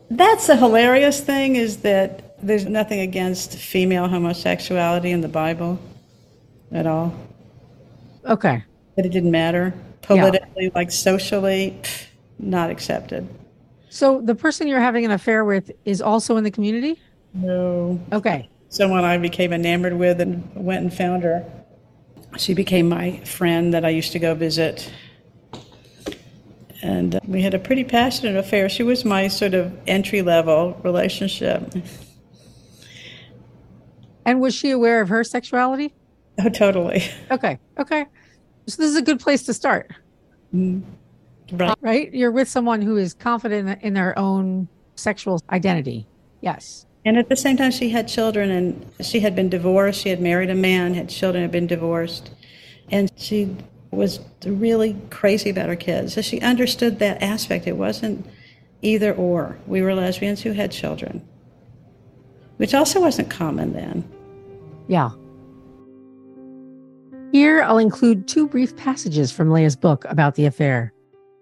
that's 0.09 0.47
the 0.47 0.55
hilarious 0.55 1.19
thing 1.21 1.55
is 1.55 1.77
that 1.77 2.37
there's 2.45 2.65
nothing 2.65 2.99
against 2.99 3.55
female 3.55 4.07
homosexuality 4.07 5.11
in 5.11 5.21
the 5.21 5.27
bible 5.27 5.79
at 6.71 6.85
all. 6.85 7.13
Okay. 8.25 8.63
But 8.95 9.05
it 9.05 9.09
didn't 9.09 9.31
matter. 9.31 9.73
Politically 10.01 10.65
yeah. 10.65 10.69
like 10.75 10.91
socially 10.91 11.81
not 12.39 12.69
accepted. 12.69 13.27
So 13.89 14.21
the 14.21 14.35
person 14.35 14.67
you're 14.67 14.79
having 14.79 15.05
an 15.05 15.11
affair 15.11 15.43
with 15.45 15.71
is 15.85 16.01
also 16.01 16.37
in 16.37 16.43
the 16.43 16.51
community? 16.51 16.99
No. 17.33 17.99
Okay. 18.11 18.49
Someone 18.69 19.03
I 19.03 19.17
became 19.17 19.53
enamored 19.53 19.93
with 19.93 20.21
and 20.21 20.49
went 20.55 20.81
and 20.81 20.93
found 20.93 21.23
her. 21.23 21.45
She 22.37 22.53
became 22.53 22.89
my 22.89 23.17
friend 23.19 23.73
that 23.73 23.85
I 23.85 23.89
used 23.89 24.11
to 24.11 24.19
go 24.19 24.35
visit. 24.35 24.91
And 26.81 27.15
uh, 27.15 27.19
we 27.27 27.41
had 27.41 27.53
a 27.53 27.59
pretty 27.59 27.83
passionate 27.83 28.35
affair. 28.37 28.69
She 28.69 28.83
was 28.83 29.03
my 29.03 29.27
sort 29.27 29.53
of 29.53 29.77
entry 29.87 30.21
level 30.21 30.79
relationship. 30.83 31.73
And 34.25 34.41
was 34.41 34.53
she 34.53 34.71
aware 34.71 35.01
of 35.01 35.09
her 35.09 35.23
sexuality? 35.23 35.93
Oh, 36.39 36.49
totally. 36.49 37.03
Okay. 37.31 37.57
Okay. 37.79 38.05
So 38.67 38.81
this 38.81 38.91
is 38.91 38.95
a 38.95 39.01
good 39.01 39.19
place 39.19 39.43
to 39.43 39.53
start. 39.53 39.91
Mm. 40.53 40.83
Right. 41.51 41.77
Right? 41.81 42.13
You're 42.13 42.31
with 42.31 42.49
someone 42.49 42.81
who 42.81 42.97
is 42.97 43.13
confident 43.13 43.81
in 43.81 43.93
their 43.93 44.17
own 44.19 44.67
sexual 44.95 45.41
identity. 45.49 46.05
Yes. 46.41 46.85
And 47.05 47.17
at 47.17 47.29
the 47.29 47.37
same 47.37 47.55
time, 47.55 47.71
she 47.71 47.89
had 47.89 48.07
children, 48.07 48.51
and 48.51 48.91
she 49.01 49.21
had 49.21 49.33
been 49.33 49.47
divorced. 49.47 50.01
She 50.01 50.09
had 50.09 50.19
married 50.19 50.49
a 50.49 50.55
man, 50.55 50.93
had 50.93 51.07
children, 51.07 51.41
had 51.41 51.51
been 51.51 51.67
divorced, 51.67 52.31
and 52.91 53.09
she 53.15 53.55
was 53.97 54.19
really 54.45 54.95
crazy 55.09 55.49
about 55.49 55.67
her 55.67 55.75
kids. 55.75 56.13
So 56.13 56.21
she 56.21 56.39
understood 56.41 56.99
that 56.99 57.21
aspect. 57.21 57.67
It 57.67 57.77
wasn't 57.77 58.25
either 58.81 59.13
or. 59.13 59.57
We 59.67 59.81
were 59.81 59.93
lesbians 59.95 60.41
who 60.41 60.51
had 60.53 60.71
children, 60.71 61.27
which 62.57 62.73
also 62.73 63.01
wasn't 63.01 63.29
common 63.29 63.73
then. 63.73 64.09
Yeah. 64.87 65.09
Here, 67.31 67.61
I'll 67.61 67.77
include 67.77 68.27
two 68.27 68.47
brief 68.47 68.77
passages 68.77 69.31
from 69.31 69.51
Leah's 69.51 69.75
book 69.75 70.05
about 70.05 70.35
the 70.35 70.45
affair. 70.45 70.93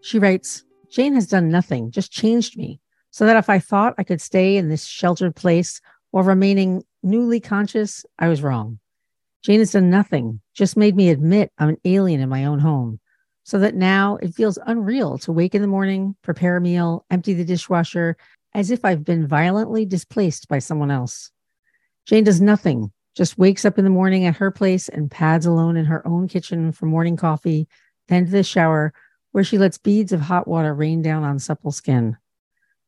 She 0.01 0.17
writes 0.17 0.63
Jane 0.89 1.13
has 1.13 1.27
done 1.27 1.49
nothing, 1.49 1.91
just 1.91 2.11
changed 2.11 2.57
me 2.57 2.79
so 3.11 3.25
that 3.25 3.37
if 3.37 3.49
I 3.49 3.59
thought 3.59 3.95
I 3.97 4.03
could 4.03 4.19
stay 4.21 4.57
in 4.57 4.69
this 4.69 4.85
sheltered 4.85 5.35
place 5.35 5.79
while 6.11 6.23
remaining 6.23 6.83
newly 7.03 7.39
conscious, 7.39 8.05
I 8.19 8.27
was 8.27 8.41
wrong. 8.41 8.79
Jane 9.45 9.59
has 9.59 9.73
done 9.73 9.91
nothing, 9.91 10.41
just 10.55 10.75
made 10.75 10.95
me 10.95 11.11
admit 11.11 11.51
I'm 11.59 11.69
an 11.69 11.77
alien 11.85 12.19
in 12.19 12.29
my 12.29 12.45
own 12.45 12.57
home, 12.57 12.99
so 13.43 13.59
that 13.59 13.75
now 13.75 14.15
it 14.15 14.33
feels 14.33 14.57
unreal 14.65 15.19
to 15.19 15.31
wake 15.31 15.53
in 15.53 15.61
the 15.61 15.67
morning, 15.67 16.15
prepare 16.23 16.57
a 16.57 16.61
meal, 16.61 17.05
empty 17.11 17.35
the 17.35 17.45
dishwasher, 17.45 18.17
as 18.55 18.71
if 18.71 18.83
I've 18.83 19.05
been 19.05 19.27
violently 19.27 19.85
displaced 19.85 20.47
by 20.47 20.57
someone 20.57 20.89
else. 20.89 21.29
Jane 22.07 22.23
does 22.23 22.41
nothing, 22.41 22.91
just 23.15 23.37
wakes 23.37 23.65
up 23.65 23.77
in 23.77 23.83
the 23.83 23.91
morning 23.91 24.25
at 24.25 24.37
her 24.37 24.49
place 24.49 24.89
and 24.89 25.11
pads 25.11 25.45
alone 25.45 25.77
in 25.77 25.85
her 25.85 26.01
own 26.07 26.27
kitchen 26.27 26.71
for 26.71 26.87
morning 26.87 27.15
coffee, 27.15 27.67
then 28.07 28.25
to 28.25 28.31
the 28.31 28.41
shower, 28.41 28.95
where 29.31 29.43
she 29.43 29.59
lets 29.59 29.77
beads 29.77 30.11
of 30.11 30.21
hot 30.21 30.47
water 30.47 30.73
rain 30.73 31.03
down 31.03 31.23
on 31.23 31.37
supple 31.37 31.71
skin. 31.71 32.17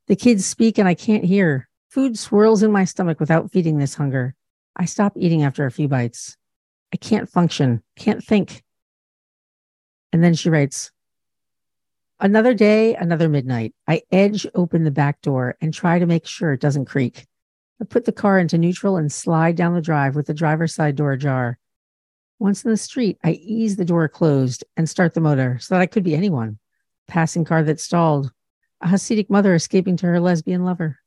The 0.07 0.15
kids 0.15 0.43
speak 0.43 0.79
and 0.79 0.87
I 0.87 0.95
can't 0.95 1.23
hear. 1.23 1.69
Food 1.89 2.17
swirls 2.17 2.63
in 2.63 2.71
my 2.71 2.83
stomach 2.83 3.19
without 3.19 3.51
feeding 3.51 3.77
this 3.77 3.93
hunger. 3.93 4.33
I 4.75 4.85
stop 4.85 5.13
eating 5.15 5.43
after 5.43 5.67
a 5.67 5.71
few 5.71 5.87
bites. 5.87 6.35
I 6.93 6.97
can't 6.97 7.29
function, 7.29 7.83
can't 7.95 8.23
think. 8.23 8.63
And 10.11 10.23
then 10.23 10.33
she 10.33 10.49
writes, 10.49 10.91
Another 12.19 12.55
day, 12.55 12.95
another 12.95 13.29
midnight. 13.29 13.75
I 13.87 14.01
edge 14.11 14.47
open 14.55 14.83
the 14.83 14.91
back 14.91 15.21
door 15.21 15.55
and 15.61 15.71
try 15.71 15.99
to 15.99 16.05
make 16.07 16.25
sure 16.25 16.51
it 16.53 16.61
doesn't 16.61 16.85
creak. 16.85 17.27
I 17.79 17.85
put 17.85 18.05
the 18.05 18.11
car 18.11 18.39
into 18.39 18.57
neutral 18.57 18.97
and 18.97 19.11
slide 19.11 19.55
down 19.55 19.75
the 19.75 19.81
drive 19.81 20.15
with 20.15 20.25
the 20.25 20.33
driver's 20.33 20.73
side 20.73 20.95
door 20.95 21.11
ajar. 21.11 21.59
Once 22.39 22.65
in 22.65 22.71
the 22.71 22.77
street, 22.77 23.19
I 23.23 23.31
ease 23.31 23.75
the 23.75 23.85
door 23.85 24.07
closed 24.07 24.63
and 24.75 24.89
start 24.89 25.13
the 25.13 25.21
motor 25.21 25.59
so 25.59 25.75
that 25.75 25.81
I 25.81 25.85
could 25.85 26.03
be 26.03 26.15
anyone. 26.15 26.57
Passing 27.07 27.45
car 27.45 27.63
that 27.63 27.79
stalled, 27.79 28.31
a 28.81 28.87
Hasidic 28.87 29.29
mother 29.29 29.53
escaping 29.53 29.97
to 29.97 30.07
her 30.07 30.19
lesbian 30.19 30.63
lover. 30.63 30.97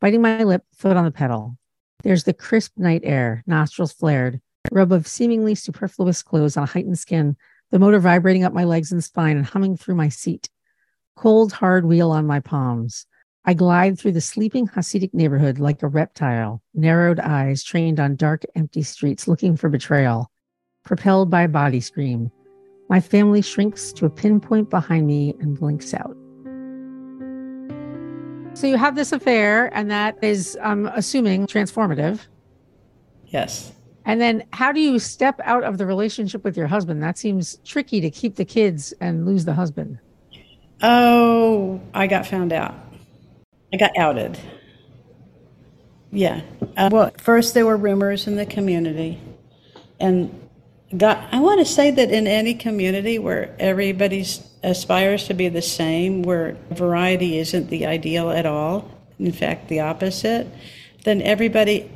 Biting 0.00 0.22
my 0.22 0.44
lip, 0.44 0.62
foot 0.74 0.96
on 0.96 1.04
the 1.04 1.10
pedal. 1.10 1.58
There's 2.04 2.24
the 2.24 2.34
crisp 2.34 2.74
night 2.76 3.00
air, 3.02 3.42
nostrils 3.46 3.92
flared, 3.92 4.42
rub 4.70 4.92
of 4.92 5.08
seemingly 5.08 5.54
superfluous 5.54 6.22
clothes 6.22 6.54
on 6.54 6.66
heightened 6.66 6.98
skin, 6.98 7.34
the 7.70 7.78
motor 7.78 7.98
vibrating 7.98 8.44
up 8.44 8.52
my 8.52 8.64
legs 8.64 8.92
and 8.92 9.02
spine 9.02 9.38
and 9.38 9.46
humming 9.46 9.78
through 9.78 9.94
my 9.94 10.10
seat. 10.10 10.50
Cold, 11.16 11.54
hard 11.54 11.86
wheel 11.86 12.10
on 12.10 12.26
my 12.26 12.40
palms. 12.40 13.06
I 13.46 13.54
glide 13.54 13.98
through 13.98 14.12
the 14.12 14.20
sleeping 14.20 14.68
Hasidic 14.68 15.14
neighborhood 15.14 15.58
like 15.58 15.82
a 15.82 15.88
reptile, 15.88 16.62
narrowed 16.74 17.20
eyes 17.20 17.64
trained 17.64 17.98
on 17.98 18.16
dark, 18.16 18.42
empty 18.54 18.82
streets 18.82 19.26
looking 19.26 19.56
for 19.56 19.70
betrayal. 19.70 20.30
Propelled 20.84 21.30
by 21.30 21.42
a 21.42 21.48
body 21.48 21.80
scream, 21.80 22.30
my 22.90 23.00
family 23.00 23.40
shrinks 23.40 23.94
to 23.94 24.04
a 24.04 24.10
pinpoint 24.10 24.68
behind 24.68 25.06
me 25.06 25.34
and 25.40 25.58
blinks 25.58 25.94
out. 25.94 26.14
So 28.54 28.68
you 28.68 28.76
have 28.76 28.94
this 28.94 29.12
affair, 29.12 29.66
and 29.74 29.90
that 29.90 30.22
is, 30.22 30.56
I'm 30.62 30.86
assuming, 30.86 31.46
transformative. 31.48 32.20
Yes. 33.26 33.72
And 34.04 34.20
then 34.20 34.44
how 34.52 34.70
do 34.70 34.80
you 34.80 35.00
step 35.00 35.40
out 35.42 35.64
of 35.64 35.76
the 35.76 35.86
relationship 35.86 36.44
with 36.44 36.56
your 36.56 36.68
husband? 36.68 37.02
That 37.02 37.18
seems 37.18 37.58
tricky 37.64 38.00
to 38.00 38.10
keep 38.10 38.36
the 38.36 38.44
kids 38.44 38.94
and 39.00 39.26
lose 39.26 39.44
the 39.44 39.54
husband. 39.54 39.98
Oh, 40.82 41.80
I 41.94 42.06
got 42.06 42.26
found 42.26 42.52
out. 42.52 42.74
I 43.72 43.76
got 43.76 43.96
outed. 43.98 44.38
Yeah. 46.12 46.42
Uh, 46.76 46.90
well, 46.92 47.10
first 47.18 47.54
there 47.54 47.66
were 47.66 47.76
rumors 47.76 48.28
in 48.28 48.36
the 48.36 48.46
community. 48.46 49.20
And 49.98 50.43
God, 50.96 51.26
I 51.32 51.40
want 51.40 51.60
to 51.60 51.64
say 51.64 51.90
that 51.90 52.10
in 52.10 52.26
any 52.26 52.54
community 52.54 53.18
where 53.18 53.54
everybody 53.58 54.24
aspires 54.62 55.26
to 55.26 55.34
be 55.34 55.48
the 55.48 55.62
same, 55.62 56.22
where 56.22 56.56
variety 56.70 57.38
isn't 57.38 57.70
the 57.70 57.86
ideal 57.86 58.30
at 58.30 58.46
all, 58.46 58.90
in 59.18 59.32
fact, 59.32 59.68
the 59.68 59.80
opposite, 59.80 60.46
then 61.04 61.22
everybody, 61.22 61.90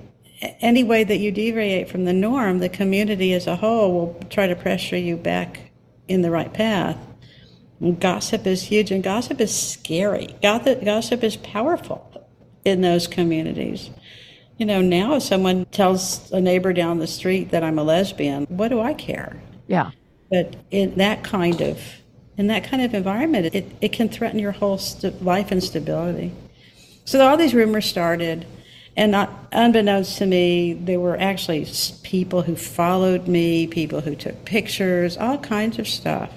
any 0.60 0.84
way 0.84 1.04
that 1.04 1.18
you 1.18 1.30
deviate 1.30 1.88
from 1.88 2.04
the 2.06 2.12
norm, 2.12 2.58
the 2.58 2.68
community 2.68 3.32
as 3.34 3.46
a 3.46 3.56
whole 3.56 3.92
will 3.92 4.20
try 4.30 4.46
to 4.46 4.56
pressure 4.56 4.96
you 4.96 5.16
back 5.16 5.70
in 6.08 6.22
the 6.22 6.30
right 6.30 6.52
path. 6.52 6.96
Gossip 8.00 8.46
is 8.46 8.62
huge, 8.62 8.90
and 8.90 9.04
gossip 9.04 9.40
is 9.40 9.56
scary. 9.56 10.34
Gossip 10.42 11.22
is 11.22 11.36
powerful 11.36 12.26
in 12.64 12.80
those 12.80 13.06
communities. 13.06 13.90
You 14.58 14.66
know, 14.66 14.80
now 14.82 15.14
if 15.14 15.22
someone 15.22 15.64
tells 15.66 16.30
a 16.32 16.40
neighbor 16.40 16.72
down 16.72 16.98
the 16.98 17.06
street 17.06 17.50
that 17.52 17.62
I'm 17.62 17.78
a 17.78 17.84
lesbian, 17.84 18.44
what 18.46 18.68
do 18.68 18.80
I 18.80 18.92
care? 18.92 19.40
Yeah. 19.68 19.92
But 20.30 20.56
in 20.70 20.96
that 20.96 21.24
kind 21.24 21.60
of 21.60 21.80
in 22.36 22.46
that 22.46 22.64
kind 22.64 22.82
of 22.82 22.94
environment, 22.94 23.52
it, 23.52 23.66
it 23.80 23.92
can 23.92 24.08
threaten 24.08 24.38
your 24.38 24.52
whole 24.52 24.78
st- 24.78 25.24
life 25.24 25.50
and 25.50 25.62
stability. 25.62 26.32
So 27.04 27.26
all 27.26 27.36
these 27.36 27.52
rumors 27.52 27.84
started, 27.84 28.46
and 28.96 29.10
not, 29.10 29.48
unbeknownst 29.50 30.18
to 30.18 30.26
me, 30.26 30.72
there 30.74 31.00
were 31.00 31.18
actually 31.18 31.66
people 32.04 32.42
who 32.42 32.54
followed 32.54 33.26
me, 33.26 33.66
people 33.66 34.00
who 34.00 34.14
took 34.14 34.44
pictures, 34.44 35.16
all 35.16 35.38
kinds 35.38 35.80
of 35.80 35.88
stuff. 35.88 36.30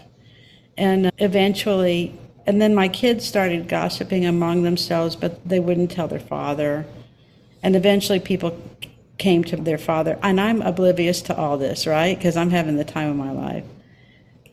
And 0.76 1.12
eventually, 1.20 2.20
and 2.48 2.60
then 2.60 2.74
my 2.74 2.88
kids 2.88 3.24
started 3.24 3.68
gossiping 3.68 4.26
among 4.26 4.64
themselves, 4.64 5.16
but 5.16 5.48
they 5.48 5.60
wouldn't 5.60 5.92
tell 5.92 6.08
their 6.08 6.20
father. 6.20 6.88
And 7.64 7.76
eventually 7.76 8.20
people 8.20 8.60
came 9.18 9.44
to 9.46 9.56
their 9.56 9.78
father, 9.78 10.18
and 10.24 10.42
I'm 10.42 10.62
oblivious 10.62 11.22
to 11.24 11.38
all 11.38 11.58
this, 11.58 11.86
right? 11.86 12.18
Because 12.18 12.36
I'm 12.36 12.50
having 12.50 12.76
the 12.76 12.84
time 12.84 13.10
of 13.10 13.16
my 13.16 13.32
life. 13.32 13.66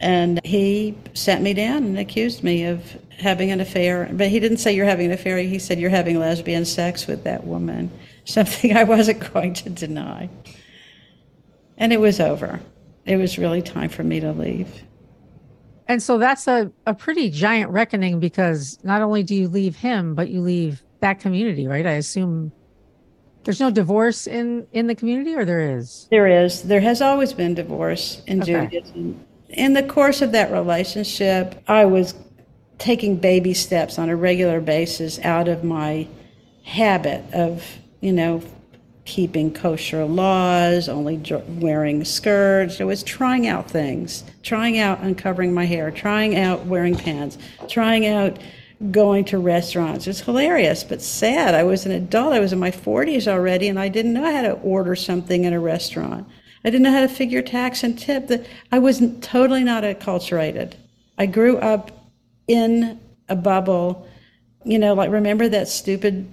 And 0.00 0.44
he 0.44 0.96
sat 1.14 1.42
me 1.42 1.54
down 1.54 1.84
and 1.84 1.98
accused 1.98 2.44
me 2.44 2.64
of 2.64 2.96
having 3.18 3.50
an 3.50 3.60
affair. 3.60 4.08
But 4.12 4.28
he 4.28 4.38
didn't 4.38 4.58
say 4.58 4.72
you're 4.72 4.86
having 4.86 5.06
an 5.06 5.12
affair, 5.12 5.38
he 5.38 5.58
said 5.58 5.78
you're 5.78 5.90
having 5.90 6.18
lesbian 6.18 6.64
sex 6.64 7.06
with 7.06 7.24
that 7.24 7.44
woman, 7.44 7.90
something 8.24 8.76
I 8.76 8.84
wasn't 8.84 9.32
going 9.32 9.54
to 9.54 9.70
deny. 9.70 10.28
And 11.76 11.92
it 11.92 12.00
was 12.00 12.20
over. 12.20 12.60
It 13.06 13.16
was 13.16 13.38
really 13.38 13.62
time 13.62 13.88
for 13.88 14.04
me 14.04 14.20
to 14.20 14.32
leave. 14.32 14.82
And 15.86 16.02
so 16.02 16.18
that's 16.18 16.46
a, 16.46 16.70
a 16.86 16.92
pretty 16.92 17.30
giant 17.30 17.70
reckoning 17.70 18.20
because 18.20 18.78
not 18.84 19.00
only 19.00 19.22
do 19.22 19.34
you 19.34 19.48
leave 19.48 19.76
him, 19.76 20.14
but 20.14 20.28
you 20.28 20.42
leave 20.42 20.82
that 21.00 21.18
community, 21.18 21.66
right? 21.66 21.86
I 21.86 21.92
assume 21.92 22.52
there's 23.48 23.60
no 23.60 23.70
divorce 23.70 24.26
in 24.26 24.66
in 24.72 24.88
the 24.88 24.94
community, 24.94 25.34
or 25.34 25.46
there 25.46 25.78
is. 25.78 26.06
There 26.10 26.26
is. 26.26 26.64
There 26.64 26.82
has 26.82 27.00
always 27.00 27.32
been 27.32 27.54
divorce 27.54 28.20
in 28.26 28.42
okay. 28.42 28.68
Judaism. 28.70 29.24
In 29.48 29.72
the 29.72 29.84
course 29.84 30.20
of 30.20 30.32
that 30.32 30.52
relationship, 30.52 31.54
I 31.66 31.86
was 31.86 32.14
taking 32.76 33.16
baby 33.16 33.54
steps 33.54 33.98
on 33.98 34.10
a 34.10 34.16
regular 34.16 34.60
basis 34.60 35.18
out 35.20 35.48
of 35.48 35.64
my 35.64 36.06
habit 36.62 37.24
of, 37.32 37.64
you 38.02 38.12
know, 38.12 38.42
keeping 39.06 39.50
kosher 39.50 40.04
laws, 40.04 40.90
only 40.90 41.18
wearing 41.48 42.04
skirts. 42.04 42.82
I 42.82 42.84
was 42.84 43.02
trying 43.02 43.46
out 43.46 43.70
things, 43.70 44.24
trying 44.42 44.78
out 44.78 45.00
uncovering 45.00 45.54
my 45.54 45.64
hair, 45.64 45.90
trying 45.90 46.36
out 46.36 46.66
wearing 46.66 46.94
pants, 46.94 47.38
trying 47.66 48.06
out 48.06 48.38
going 48.90 49.24
to 49.26 49.38
restaurants. 49.38 50.06
It's 50.06 50.20
hilarious, 50.20 50.84
but 50.84 51.02
sad. 51.02 51.54
I 51.54 51.64
was 51.64 51.84
an 51.84 51.92
adult. 51.92 52.32
I 52.32 52.40
was 52.40 52.52
in 52.52 52.58
my 52.58 52.70
40s 52.70 53.26
already, 53.26 53.68
and 53.68 53.78
I 53.78 53.88
didn't 53.88 54.12
know 54.12 54.30
how 54.30 54.42
to 54.42 54.52
order 54.52 54.94
something 54.94 55.44
in 55.44 55.52
a 55.52 55.60
restaurant. 55.60 56.28
I 56.64 56.70
didn't 56.70 56.82
know 56.82 56.92
how 56.92 57.00
to 57.00 57.08
figure 57.08 57.42
tax 57.42 57.82
and 57.82 57.98
tip. 57.98 58.46
I 58.70 58.78
was 58.78 59.02
totally 59.20 59.64
not 59.64 59.84
acculturated. 59.84 60.74
I 61.16 61.26
grew 61.26 61.58
up 61.58 61.90
in 62.46 63.00
a 63.28 63.36
bubble. 63.36 64.08
You 64.64 64.78
know, 64.78 64.94
like 64.94 65.10
remember 65.10 65.48
that 65.48 65.68
stupid 65.68 66.28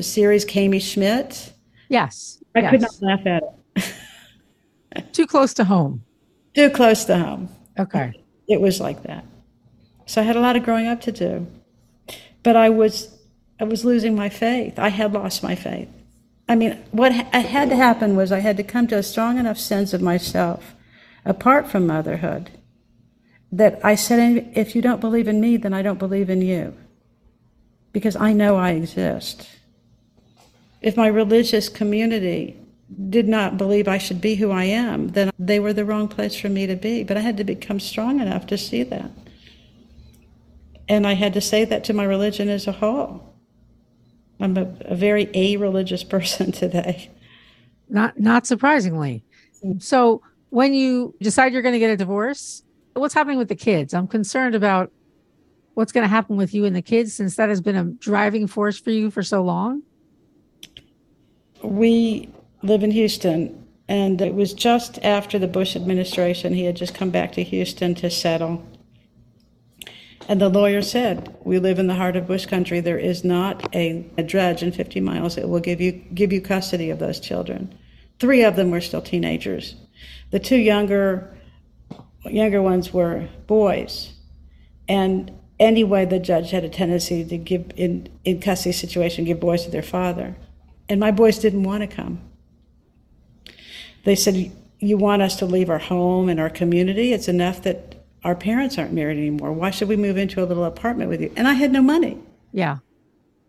series, 0.00 0.44
Kimmy 0.44 0.80
Schmidt? 0.80 1.52
Yes. 1.88 2.42
I 2.54 2.60
yes. 2.60 2.70
could 2.70 2.80
not 2.80 3.02
laugh 3.02 3.26
at 3.26 3.42
it. 3.76 5.12
Too 5.12 5.26
close 5.26 5.54
to 5.54 5.64
home. 5.64 6.02
Too 6.54 6.70
close 6.70 7.04
to 7.04 7.18
home. 7.18 7.48
Okay. 7.78 8.12
It 8.48 8.60
was 8.60 8.80
like 8.80 9.02
that. 9.04 9.24
So 10.06 10.20
I 10.20 10.24
had 10.24 10.36
a 10.36 10.40
lot 10.40 10.56
of 10.56 10.64
growing 10.64 10.86
up 10.86 11.00
to 11.02 11.12
do. 11.12 11.46
But 12.48 12.56
I 12.56 12.70
was 12.70 13.14
I 13.60 13.64
was 13.64 13.84
losing 13.84 14.16
my 14.16 14.30
faith. 14.30 14.78
I 14.78 14.88
had 14.88 15.12
lost 15.12 15.42
my 15.42 15.54
faith. 15.54 15.90
I 16.48 16.54
mean, 16.54 16.82
what 16.92 17.12
had 17.12 17.68
to 17.68 17.76
happen 17.76 18.16
was 18.16 18.32
I 18.32 18.38
had 18.38 18.56
to 18.56 18.62
come 18.62 18.86
to 18.86 18.96
a 18.96 19.02
strong 19.02 19.36
enough 19.36 19.58
sense 19.58 19.92
of 19.92 20.00
myself, 20.00 20.74
apart 21.26 21.68
from 21.70 21.86
motherhood, 21.86 22.48
that 23.52 23.78
I 23.84 23.96
said, 23.96 24.50
if 24.54 24.74
you 24.74 24.80
don't 24.80 25.02
believe 25.02 25.28
in 25.28 25.42
me, 25.42 25.58
then 25.58 25.74
I 25.74 25.82
don't 25.82 25.98
believe 25.98 26.30
in 26.30 26.40
you. 26.40 26.74
Because 27.92 28.16
I 28.16 28.32
know 28.32 28.56
I 28.56 28.70
exist. 28.70 29.46
If 30.80 30.96
my 30.96 31.08
religious 31.08 31.68
community 31.68 32.56
did 33.10 33.28
not 33.28 33.58
believe 33.58 33.88
I 33.88 33.98
should 33.98 34.22
be 34.22 34.36
who 34.36 34.50
I 34.52 34.64
am, 34.64 35.08
then 35.08 35.32
they 35.38 35.60
were 35.60 35.74
the 35.74 35.84
wrong 35.84 36.08
place 36.08 36.34
for 36.34 36.48
me 36.48 36.66
to 36.66 36.76
be. 36.76 37.04
But 37.04 37.18
I 37.18 37.20
had 37.20 37.36
to 37.36 37.44
become 37.44 37.78
strong 37.78 38.20
enough 38.20 38.46
to 38.46 38.56
see 38.56 38.84
that. 38.84 39.10
And 40.88 41.06
I 41.06 41.14
had 41.14 41.34
to 41.34 41.40
say 41.40 41.64
that 41.64 41.84
to 41.84 41.92
my 41.92 42.04
religion 42.04 42.48
as 42.48 42.66
a 42.66 42.72
whole. 42.72 43.34
I'm 44.40 44.56
a, 44.56 44.72
a 44.82 44.94
very 44.94 45.28
a 45.34 45.56
religious 45.56 46.04
person 46.14 46.52
today. 46.52 47.10
Not 47.88 48.18
not 48.18 48.46
surprisingly. 48.46 49.24
So 49.78 50.22
when 50.50 50.72
you 50.72 51.14
decide 51.20 51.52
you're 51.52 51.62
going 51.62 51.74
to 51.74 51.78
get 51.78 51.90
a 51.90 51.96
divorce, 51.96 52.62
what's 52.94 53.14
happening 53.14 53.38
with 53.38 53.48
the 53.48 53.56
kids? 53.56 53.92
I'm 53.94 54.06
concerned 54.06 54.54
about 54.54 54.90
what's 55.74 55.92
going 55.92 56.02
to 56.02 56.08
happen 56.08 56.36
with 56.36 56.54
you 56.54 56.64
and 56.64 56.74
the 56.74 56.82
kids 56.82 57.14
since 57.14 57.36
that 57.36 57.48
has 57.48 57.60
been 57.60 57.76
a 57.76 57.84
driving 57.84 58.46
force 58.46 58.78
for 58.78 58.90
you 58.90 59.10
for 59.10 59.22
so 59.22 59.42
long. 59.42 59.82
We 61.62 62.30
live 62.62 62.82
in 62.82 62.90
Houston, 62.90 63.66
and 63.88 64.20
it 64.20 64.34
was 64.34 64.54
just 64.54 64.98
after 65.04 65.38
the 65.38 65.48
Bush 65.48 65.76
administration. 65.76 66.52
He 66.52 66.64
had 66.64 66.76
just 66.76 66.94
come 66.94 67.10
back 67.10 67.32
to 67.32 67.42
Houston 67.42 67.94
to 67.96 68.10
settle. 68.10 68.64
And 70.28 70.42
the 70.42 70.50
lawyer 70.50 70.82
said, 70.82 71.34
"We 71.42 71.58
live 71.58 71.78
in 71.78 71.86
the 71.86 71.94
heart 71.94 72.14
of 72.14 72.26
bush 72.26 72.44
country. 72.44 72.80
There 72.80 72.98
is 72.98 73.24
not 73.24 73.74
a, 73.74 74.04
a 74.18 74.62
in 74.62 74.72
50 74.72 75.00
miles 75.00 75.36
that 75.36 75.48
will 75.48 75.58
give 75.58 75.80
you 75.80 75.92
give 75.92 76.34
you 76.34 76.42
custody 76.42 76.90
of 76.90 76.98
those 76.98 77.18
children." 77.18 77.74
Three 78.18 78.44
of 78.44 78.54
them 78.54 78.70
were 78.70 78.82
still 78.82 79.00
teenagers. 79.00 79.74
The 80.30 80.38
two 80.38 80.58
younger 80.58 81.34
younger 82.24 82.60
ones 82.60 82.92
were 82.92 83.28
boys, 83.46 84.12
and 84.86 85.32
anyway, 85.58 86.04
the 86.04 86.18
judge 86.18 86.50
had 86.50 86.62
a 86.62 86.68
tendency 86.68 87.24
to 87.24 87.38
give 87.38 87.70
in 87.74 88.10
in 88.22 88.40
custody 88.40 88.72
situation 88.72 89.24
give 89.24 89.40
boys 89.40 89.64
to 89.64 89.70
their 89.70 89.82
father, 89.82 90.36
and 90.90 91.00
my 91.00 91.10
boys 91.10 91.38
didn't 91.38 91.62
want 91.62 91.80
to 91.80 91.86
come. 91.86 92.20
They 94.04 94.14
said, 94.14 94.52
"You 94.78 94.98
want 94.98 95.22
us 95.22 95.36
to 95.36 95.46
leave 95.46 95.70
our 95.70 95.78
home 95.78 96.28
and 96.28 96.38
our 96.38 96.50
community? 96.50 97.14
It's 97.14 97.28
enough 97.28 97.62
that 97.62 97.87
our 98.28 98.34
parents 98.34 98.76
aren't 98.76 98.92
married 98.92 99.16
anymore. 99.16 99.54
Why 99.54 99.70
should 99.70 99.88
we 99.88 99.96
move 99.96 100.18
into 100.18 100.42
a 100.42 100.44
little 100.44 100.66
apartment 100.66 101.08
with 101.08 101.22
you? 101.22 101.32
And 101.34 101.48
I 101.48 101.54
had 101.54 101.72
no 101.72 101.80
money. 101.80 102.18
Yeah. 102.52 102.76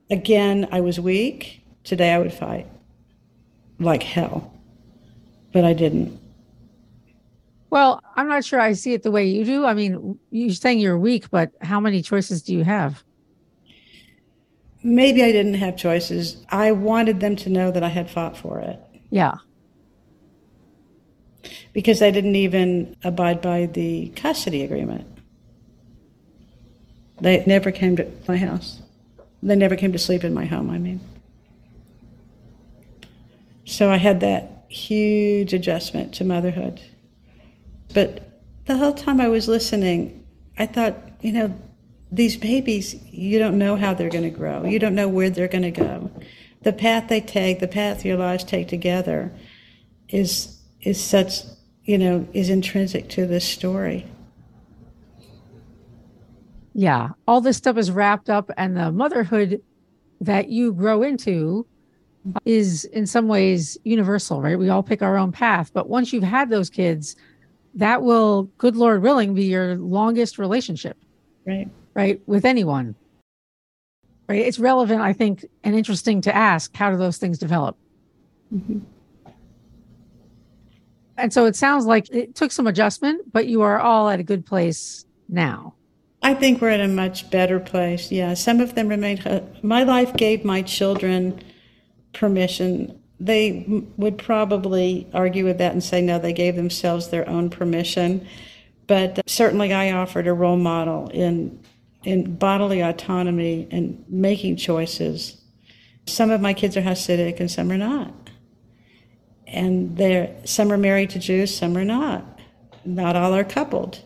Again, 0.09 0.69
I 0.71 0.79
was 0.79 1.01
weak. 1.01 1.61
Today 1.83 2.13
I 2.13 2.17
would 2.17 2.33
fight 2.33 2.65
like 3.77 4.03
hell, 4.03 4.53
but 5.51 5.65
I 5.65 5.73
didn't. 5.73 6.17
Well, 7.69 8.01
I'm 8.15 8.29
not 8.29 8.45
sure 8.45 8.61
I 8.61 8.71
see 8.71 8.93
it 8.93 9.03
the 9.03 9.11
way 9.11 9.27
you 9.27 9.43
do. 9.43 9.65
I 9.65 9.73
mean, 9.73 10.17
you're 10.31 10.53
saying 10.53 10.79
you're 10.79 10.97
weak, 10.97 11.29
but 11.29 11.51
how 11.61 11.81
many 11.81 12.01
choices 12.01 12.41
do 12.41 12.53
you 12.53 12.63
have? 12.63 13.03
Maybe 14.81 15.23
I 15.23 15.33
didn't 15.33 15.55
have 15.55 15.75
choices. 15.75 16.37
I 16.51 16.71
wanted 16.71 17.19
them 17.19 17.35
to 17.35 17.49
know 17.49 17.69
that 17.69 17.83
I 17.83 17.89
had 17.89 18.09
fought 18.09 18.37
for 18.37 18.61
it. 18.61 18.79
Yeah 19.09 19.35
because 21.73 21.99
they 21.99 22.11
didn't 22.11 22.35
even 22.35 22.95
abide 23.03 23.41
by 23.41 23.65
the 23.65 24.09
custody 24.09 24.63
agreement. 24.63 25.05
They 27.21 27.43
never 27.45 27.71
came 27.71 27.95
to 27.97 28.07
my 28.27 28.37
house. 28.37 28.81
They 29.43 29.55
never 29.55 29.75
came 29.75 29.91
to 29.91 29.99
sleep 29.99 30.23
in 30.23 30.33
my 30.33 30.45
home, 30.45 30.69
I 30.69 30.77
mean. 30.77 30.99
So 33.65 33.89
I 33.89 33.97
had 33.97 34.19
that 34.21 34.65
huge 34.69 35.53
adjustment 35.53 36.13
to 36.15 36.23
motherhood. 36.23 36.81
But 37.93 38.41
the 38.65 38.77
whole 38.77 38.93
time 38.93 39.19
I 39.19 39.27
was 39.27 39.47
listening, 39.47 40.25
I 40.57 40.65
thought, 40.65 40.95
you 41.21 41.31
know, 41.31 41.53
these 42.11 42.37
babies, 42.37 42.95
you 43.11 43.39
don't 43.39 43.57
know 43.57 43.75
how 43.75 43.93
they're 43.93 44.09
going 44.09 44.23
to 44.23 44.29
grow. 44.29 44.65
You 44.65 44.79
don't 44.79 44.95
know 44.95 45.07
where 45.07 45.29
they're 45.29 45.47
going 45.47 45.61
to 45.61 45.71
go. 45.71 46.11
The 46.63 46.73
path 46.73 47.07
they 47.07 47.21
take, 47.21 47.59
the 47.59 47.67
path 47.67 48.03
your 48.03 48.17
lives 48.17 48.43
take 48.43 48.67
together, 48.67 49.31
is 50.09 50.59
is 50.81 51.03
such, 51.03 51.41
you 51.89 51.97
know, 51.97 52.27
is 52.33 52.51
intrinsic 52.51 53.09
to 53.09 53.25
this 53.25 53.43
story. 53.43 54.05
Yeah, 56.75 57.09
all 57.27 57.41
this 57.41 57.57
stuff 57.57 57.77
is 57.77 57.89
wrapped 57.89 58.29
up, 58.29 58.51
and 58.57 58.77
the 58.77 58.91
motherhood 58.91 59.59
that 60.21 60.49
you 60.49 60.71
grow 60.71 61.01
into 61.01 61.65
is 62.45 62.85
in 62.85 63.07
some 63.07 63.27
ways 63.27 63.75
universal, 63.85 64.39
right? 64.39 64.59
We 64.59 64.69
all 64.69 64.83
pick 64.83 65.01
our 65.01 65.17
own 65.17 65.31
path, 65.31 65.71
but 65.73 65.89
once 65.89 66.13
you've 66.13 66.21
had 66.21 66.51
those 66.51 66.69
kids, 66.69 67.15
that 67.73 68.03
will, 68.03 68.43
good 68.59 68.75
Lord 68.75 69.01
willing, 69.01 69.33
be 69.33 69.45
your 69.45 69.75
longest 69.75 70.37
relationship. 70.37 70.95
Right. 71.47 71.69
Right. 71.95 72.21
With 72.27 72.45
anyone. 72.45 72.93
Right. 74.27 74.45
It's 74.45 74.59
relevant, 74.59 75.01
I 75.01 75.13
think, 75.13 75.43
and 75.63 75.75
interesting 75.75 76.21
to 76.21 76.35
ask 76.35 76.75
how 76.75 76.91
do 76.91 76.97
those 76.97 77.17
things 77.17 77.39
develop? 77.39 77.75
Mm-hmm. 78.53 78.77
And 81.19 81.33
so 81.33 81.45
it 81.45 81.55
sounds 81.55 81.85
like 81.85 82.09
it 82.09 82.35
took 82.35 82.51
some 82.51 82.67
adjustment, 82.67 83.31
but 83.31 83.47
you 83.47 83.61
are 83.61 83.79
all 83.79 84.09
at 84.09 84.19
a 84.19 84.23
good 84.23 84.45
place 84.45 85.05
now. 85.27 85.75
I 86.21 86.33
think 86.33 86.61
we're 86.61 86.71
in 86.71 86.81
a 86.81 86.87
much 86.87 87.29
better 87.29 87.59
place. 87.59 88.11
Yeah. 88.11 88.33
Some 88.33 88.59
of 88.59 88.75
them 88.75 88.87
remain. 88.87 89.19
Uh, 89.19 89.41
my 89.61 89.83
life 89.83 90.13
gave 90.15 90.43
my 90.43 90.61
children 90.61 91.41
permission. 92.13 92.99
They 93.19 93.65
would 93.97 94.17
probably 94.17 95.07
argue 95.13 95.45
with 95.45 95.57
that 95.59 95.73
and 95.73 95.83
say, 95.83 96.01
no, 96.01 96.19
they 96.19 96.33
gave 96.33 96.55
themselves 96.55 97.09
their 97.09 97.27
own 97.29 97.49
permission. 97.49 98.27
But 98.87 99.21
certainly, 99.29 99.71
I 99.71 99.91
offered 99.91 100.27
a 100.27 100.33
role 100.33 100.57
model 100.57 101.09
in, 101.09 101.59
in 102.03 102.35
bodily 102.35 102.81
autonomy 102.81 103.67
and 103.71 104.03
making 104.09 104.55
choices. 104.57 105.39
Some 106.05 106.31
of 106.31 106.41
my 106.41 106.53
kids 106.53 106.75
are 106.75 106.81
Hasidic 106.81 107.39
and 107.39 107.51
some 107.51 107.71
are 107.71 107.77
not. 107.77 108.13
And 109.51 110.39
some 110.47 110.71
are 110.71 110.77
married 110.77 111.09
to 111.11 111.19
Jews, 111.19 111.55
some 111.55 111.77
are 111.77 111.85
not. 111.85 112.39
Not 112.85 113.15
all 113.15 113.33
are 113.33 113.43
coupled. 113.43 114.03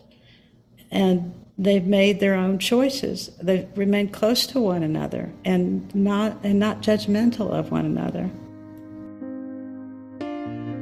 And 0.90 1.34
they've 1.58 1.86
made 1.86 2.20
their 2.20 2.34
own 2.34 2.58
choices. 2.58 3.30
They've 3.42 3.68
remained 3.76 4.12
close 4.12 4.46
to 4.48 4.60
one 4.60 4.82
another 4.82 5.32
and 5.44 5.94
not 5.94 6.38
and 6.42 6.58
not 6.58 6.82
judgmental 6.82 7.50
of 7.50 7.70
one 7.70 7.84
another. 7.86 8.30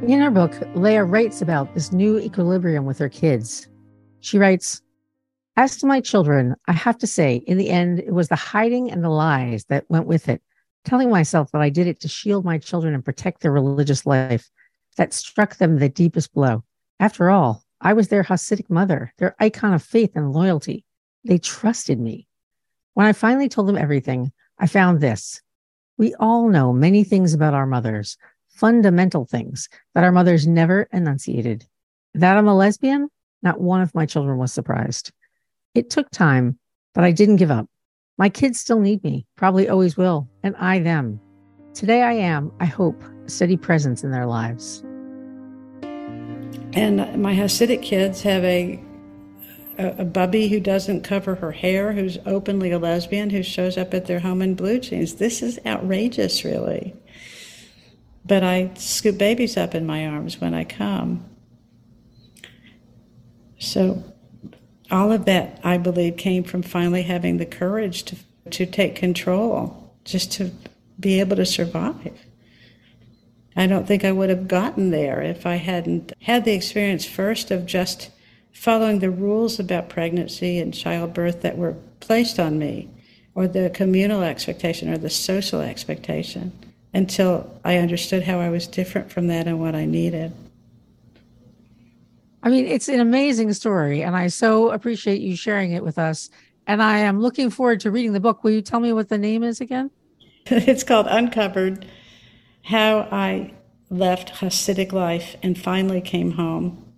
In 0.08 0.20
her 0.20 0.30
book, 0.30 0.52
Leah 0.74 1.04
writes 1.04 1.42
about 1.42 1.74
this 1.74 1.92
new 1.92 2.18
equilibrium 2.18 2.84
with 2.84 2.98
her 2.98 3.08
kids. 3.08 3.68
She 4.18 4.36
writes, 4.36 4.82
As 5.56 5.76
to 5.76 5.86
my 5.86 6.00
children, 6.00 6.56
I 6.66 6.72
have 6.72 6.98
to 6.98 7.06
say, 7.06 7.36
in 7.46 7.56
the 7.56 7.70
end, 7.70 8.00
it 8.00 8.12
was 8.12 8.28
the 8.28 8.34
hiding 8.34 8.90
and 8.90 9.04
the 9.04 9.10
lies 9.10 9.64
that 9.66 9.88
went 9.88 10.06
with 10.06 10.28
it, 10.28 10.42
telling 10.84 11.10
myself 11.10 11.50
that 11.52 11.62
I 11.62 11.70
did 11.70 11.86
it 11.86 12.00
to 12.00 12.08
shield 12.08 12.44
my 12.44 12.58
children 12.58 12.94
and 12.94 13.04
protect 13.04 13.40
their 13.40 13.52
religious 13.52 14.06
life, 14.06 14.50
that 14.96 15.12
struck 15.12 15.56
them 15.56 15.78
the 15.78 15.88
deepest 15.88 16.32
blow. 16.34 16.64
After 17.00 17.30
all, 17.30 17.64
I 17.80 17.94
was 17.94 18.08
their 18.08 18.22
Hasidic 18.22 18.70
mother, 18.70 19.12
their 19.18 19.34
icon 19.40 19.74
of 19.74 19.82
faith 19.82 20.12
and 20.14 20.32
loyalty. 20.32 20.84
They 21.24 21.38
trusted 21.38 21.98
me. 21.98 22.28
When 22.94 23.06
I 23.06 23.12
finally 23.12 23.48
told 23.48 23.68
them 23.68 23.78
everything, 23.78 24.32
I 24.58 24.66
found 24.66 25.00
this. 25.00 25.40
We 25.98 26.14
all 26.14 26.48
know 26.48 26.72
many 26.72 27.04
things 27.04 27.34
about 27.34 27.54
our 27.54 27.66
mothers, 27.66 28.16
fundamental 28.48 29.24
things 29.24 29.68
that 29.94 30.04
our 30.04 30.12
mothers 30.12 30.46
never 30.46 30.88
enunciated. 30.92 31.66
That 32.14 32.36
I'm 32.36 32.48
a 32.48 32.56
lesbian, 32.56 33.08
not 33.42 33.60
one 33.60 33.80
of 33.80 33.94
my 33.94 34.06
children 34.06 34.38
was 34.38 34.52
surprised. 34.52 35.12
It 35.74 35.90
took 35.90 36.10
time, 36.10 36.58
but 36.94 37.04
I 37.04 37.12
didn't 37.12 37.36
give 37.36 37.50
up. 37.50 37.68
My 38.18 38.28
kids 38.28 38.60
still 38.60 38.80
need 38.80 39.02
me, 39.02 39.26
probably 39.36 39.68
always 39.68 39.96
will, 39.96 40.28
and 40.42 40.54
I 40.56 40.78
them. 40.80 41.20
Today 41.74 42.02
I 42.02 42.12
am, 42.12 42.52
I 42.60 42.66
hope, 42.66 43.02
a 43.24 43.30
steady 43.30 43.56
presence 43.56 44.04
in 44.04 44.10
their 44.10 44.26
lives. 44.26 44.82
And 46.74 47.22
my 47.22 47.34
Hasidic 47.34 47.82
kids 47.82 48.22
have 48.22 48.44
a, 48.44 48.82
a, 49.78 49.88
a 49.98 50.04
bubby 50.04 50.48
who 50.48 50.60
doesn't 50.60 51.02
cover 51.02 51.34
her 51.36 51.52
hair, 51.52 51.92
who's 51.92 52.18
openly 52.26 52.70
a 52.70 52.78
lesbian, 52.78 53.30
who 53.30 53.42
shows 53.42 53.78
up 53.78 53.94
at 53.94 54.06
their 54.06 54.20
home 54.20 54.42
in 54.42 54.54
blue 54.54 54.78
jeans. 54.78 55.14
This 55.14 55.42
is 55.42 55.58
outrageous, 55.64 56.44
really. 56.44 56.94
But 58.24 58.44
I 58.44 58.70
scoop 58.74 59.18
babies 59.18 59.56
up 59.56 59.74
in 59.74 59.86
my 59.86 60.06
arms 60.06 60.40
when 60.40 60.54
I 60.54 60.64
come. 60.64 61.24
So 63.58 64.02
all 64.92 65.10
of 65.10 65.24
that, 65.24 65.58
I 65.64 65.78
believe, 65.78 66.16
came 66.16 66.44
from 66.44 66.62
finally 66.62 67.02
having 67.02 67.38
the 67.38 67.46
courage 67.46 68.04
to, 68.04 68.16
to 68.50 68.66
take 68.66 68.94
control, 68.94 69.94
just 70.04 70.30
to 70.32 70.50
be 71.00 71.18
able 71.18 71.36
to 71.36 71.46
survive. 71.46 72.20
I 73.56 73.66
don't 73.66 73.86
think 73.86 74.04
I 74.04 74.12
would 74.12 74.30
have 74.30 74.48
gotten 74.48 74.90
there 74.90 75.20
if 75.20 75.46
I 75.46 75.56
hadn't 75.56 76.12
had 76.20 76.44
the 76.44 76.52
experience 76.52 77.04
first 77.04 77.50
of 77.50 77.66
just 77.66 78.10
following 78.52 78.98
the 78.98 79.10
rules 79.10 79.58
about 79.58 79.88
pregnancy 79.88 80.58
and 80.58 80.74
childbirth 80.74 81.42
that 81.42 81.56
were 81.56 81.76
placed 82.00 82.38
on 82.38 82.58
me, 82.58 82.88
or 83.34 83.48
the 83.48 83.70
communal 83.70 84.22
expectation 84.22 84.92
or 84.92 84.98
the 84.98 85.10
social 85.10 85.60
expectation, 85.60 86.52
until 86.92 87.58
I 87.64 87.78
understood 87.78 88.24
how 88.24 88.38
I 88.40 88.50
was 88.50 88.66
different 88.66 89.10
from 89.10 89.28
that 89.28 89.46
and 89.46 89.58
what 89.58 89.74
I 89.74 89.86
needed. 89.86 90.32
I 92.42 92.50
mean, 92.50 92.66
it's 92.66 92.88
an 92.88 93.00
amazing 93.00 93.52
story, 93.52 94.02
and 94.02 94.16
I 94.16 94.26
so 94.26 94.70
appreciate 94.70 95.20
you 95.20 95.36
sharing 95.36 95.72
it 95.72 95.84
with 95.84 95.98
us. 95.98 96.30
And 96.66 96.82
I 96.82 96.98
am 96.98 97.20
looking 97.20 97.50
forward 97.50 97.80
to 97.80 97.90
reading 97.90 98.12
the 98.12 98.20
book. 98.20 98.44
Will 98.44 98.52
you 98.52 98.62
tell 98.62 98.80
me 98.80 98.92
what 98.92 99.08
the 99.08 99.18
name 99.18 99.42
is 99.42 99.60
again? 99.60 99.90
it's 100.46 100.84
called 100.84 101.06
Uncovered 101.08 101.86
how 102.62 103.08
I 103.10 103.52
left 103.90 104.34
Hasidic 104.34 104.92
life 104.92 105.36
and 105.42 105.58
finally 105.58 106.00
came 106.00 106.32
home. 106.32 106.92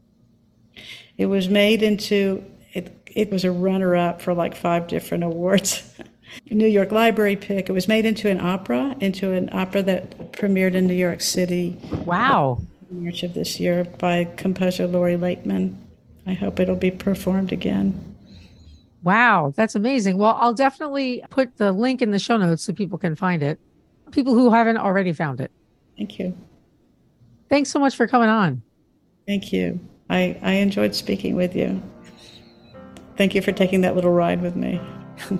It 1.16 1.26
was 1.26 1.48
made 1.48 1.82
into, 1.82 2.44
it, 2.72 2.96
it 3.06 3.30
was 3.30 3.44
a 3.44 3.50
runner 3.50 3.96
up 3.96 4.20
for 4.20 4.34
like 4.34 4.54
five 4.54 4.86
different 4.86 5.24
awards. 5.24 5.82
New 6.50 6.66
York 6.66 6.90
Library 6.90 7.36
pick. 7.36 7.68
It 7.68 7.72
was 7.72 7.88
made 7.88 8.04
into 8.04 8.28
an 8.28 8.40
opera, 8.40 8.96
into 9.00 9.32
an 9.32 9.48
opera 9.52 9.82
that 9.82 10.32
premiered 10.32 10.74
in 10.74 10.86
New 10.86 10.94
York 10.94 11.20
City. 11.20 11.78
Wow. 12.04 12.60
March 13.02 13.22
of 13.22 13.34
this 13.34 13.58
year 13.60 13.84
by 13.98 14.24
composer 14.36 14.86
Lori 14.86 15.16
Laitman. 15.16 15.76
I 16.26 16.32
hope 16.32 16.60
it'll 16.60 16.76
be 16.76 16.90
performed 16.90 17.52
again. 17.52 18.16
Wow, 19.02 19.52
that's 19.54 19.74
amazing. 19.74 20.16
Well, 20.16 20.36
I'll 20.40 20.54
definitely 20.54 21.22
put 21.28 21.58
the 21.58 21.72
link 21.72 22.00
in 22.00 22.10
the 22.10 22.18
show 22.18 22.36
notes 22.38 22.62
so 22.62 22.72
people 22.72 22.96
can 22.96 23.14
find 23.14 23.42
it 23.42 23.60
people 24.14 24.32
who 24.32 24.50
haven't 24.50 24.78
already 24.78 25.12
found 25.12 25.40
it. 25.40 25.50
Thank 25.98 26.18
you. 26.18 26.36
Thanks 27.50 27.70
so 27.70 27.78
much 27.78 27.96
for 27.96 28.06
coming 28.06 28.28
on. 28.30 28.62
Thank 29.26 29.52
you. 29.52 29.80
I, 30.08 30.38
I 30.42 30.52
enjoyed 30.52 30.94
speaking 30.94 31.34
with 31.34 31.54
you. 31.54 31.82
Thank 33.16 33.34
you 33.34 33.42
for 33.42 33.52
taking 33.52 33.82
that 33.82 33.94
little 33.94 34.12
ride 34.12 34.40
with 34.42 34.56
me. 34.56 34.80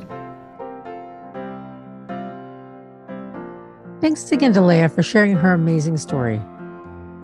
Thanks 4.01 4.31
again 4.33 4.53
to 4.53 4.61
Leah 4.61 4.89
for 4.91 5.03
sharing 5.03 5.35
her 5.35 5.55
amazing 5.55 5.97
story. 5.97 6.41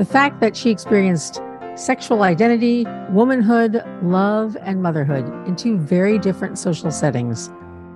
The 0.01 0.07
fact 0.07 0.41
that 0.41 0.57
she 0.57 0.71
experienced 0.71 1.43
sexual 1.75 2.23
identity, 2.23 2.87
womanhood, 3.11 3.85
love, 4.03 4.57
and 4.63 4.83
motherhood 4.83 5.27
in 5.47 5.57
two 5.57 5.77
very 5.77 6.19
different 6.19 6.59
social 6.59 6.91
settings 6.91 7.51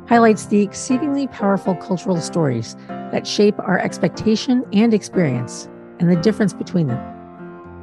highlights 0.07 0.45
the 0.45 0.61
exceedingly 0.61 1.29
powerful 1.29 1.75
cultural 1.75 2.21
stories 2.21 2.77
that 2.89 3.27
shape 3.27 3.59
our 3.59 3.79
expectation 3.79 4.67
and 4.75 4.93
experience 4.93 5.67
and 5.99 6.11
the 6.11 6.17
difference 6.17 6.53
between 6.53 6.89
them. 6.89 7.01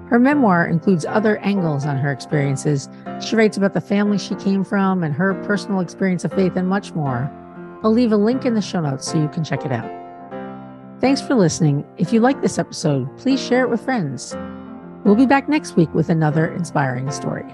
Her 0.08 0.20
memoir 0.20 0.68
includes 0.68 1.04
other 1.04 1.38
angles 1.38 1.88
on 1.88 1.98
her 1.98 2.12
experiences. 2.12 2.90
She 3.22 3.36
writes 3.36 3.58
about 3.58 3.74
the 3.74 3.82
family 3.82 4.20
she 4.20 4.36
came 4.36 4.64
from 4.64 5.04
and 5.04 5.16
her 5.16 5.34
personal 5.46 5.80
experience 5.80 6.24
of 6.24 6.34
faith 6.34 6.56
and 6.56 6.68
much 6.68 6.94
more. 6.94 7.28
I'll 7.84 7.92
leave 7.92 8.12
a 8.12 8.18
link 8.18 8.46
in 8.46 8.54
the 8.54 8.62
show 8.62 8.82
notes 8.82 9.12
so 9.12 9.20
you 9.20 9.30
can 9.30 9.44
check 9.44 9.66
it 9.66 9.72
out. 9.72 10.01
Thanks 11.02 11.20
for 11.20 11.34
listening. 11.34 11.84
If 11.98 12.14
you 12.14 12.20
like 12.20 12.44
this 12.44 12.60
episode, 12.60 13.18
please 13.18 13.42
share 13.44 13.64
it 13.64 13.72
with 13.72 13.84
friends. 13.84 14.36
We'll 15.04 15.16
be 15.16 15.26
back 15.26 15.50
next 15.50 15.76
week 15.76 15.92
with 15.96 16.10
another 16.10 16.54
inspiring 16.54 17.10
story. 17.10 17.52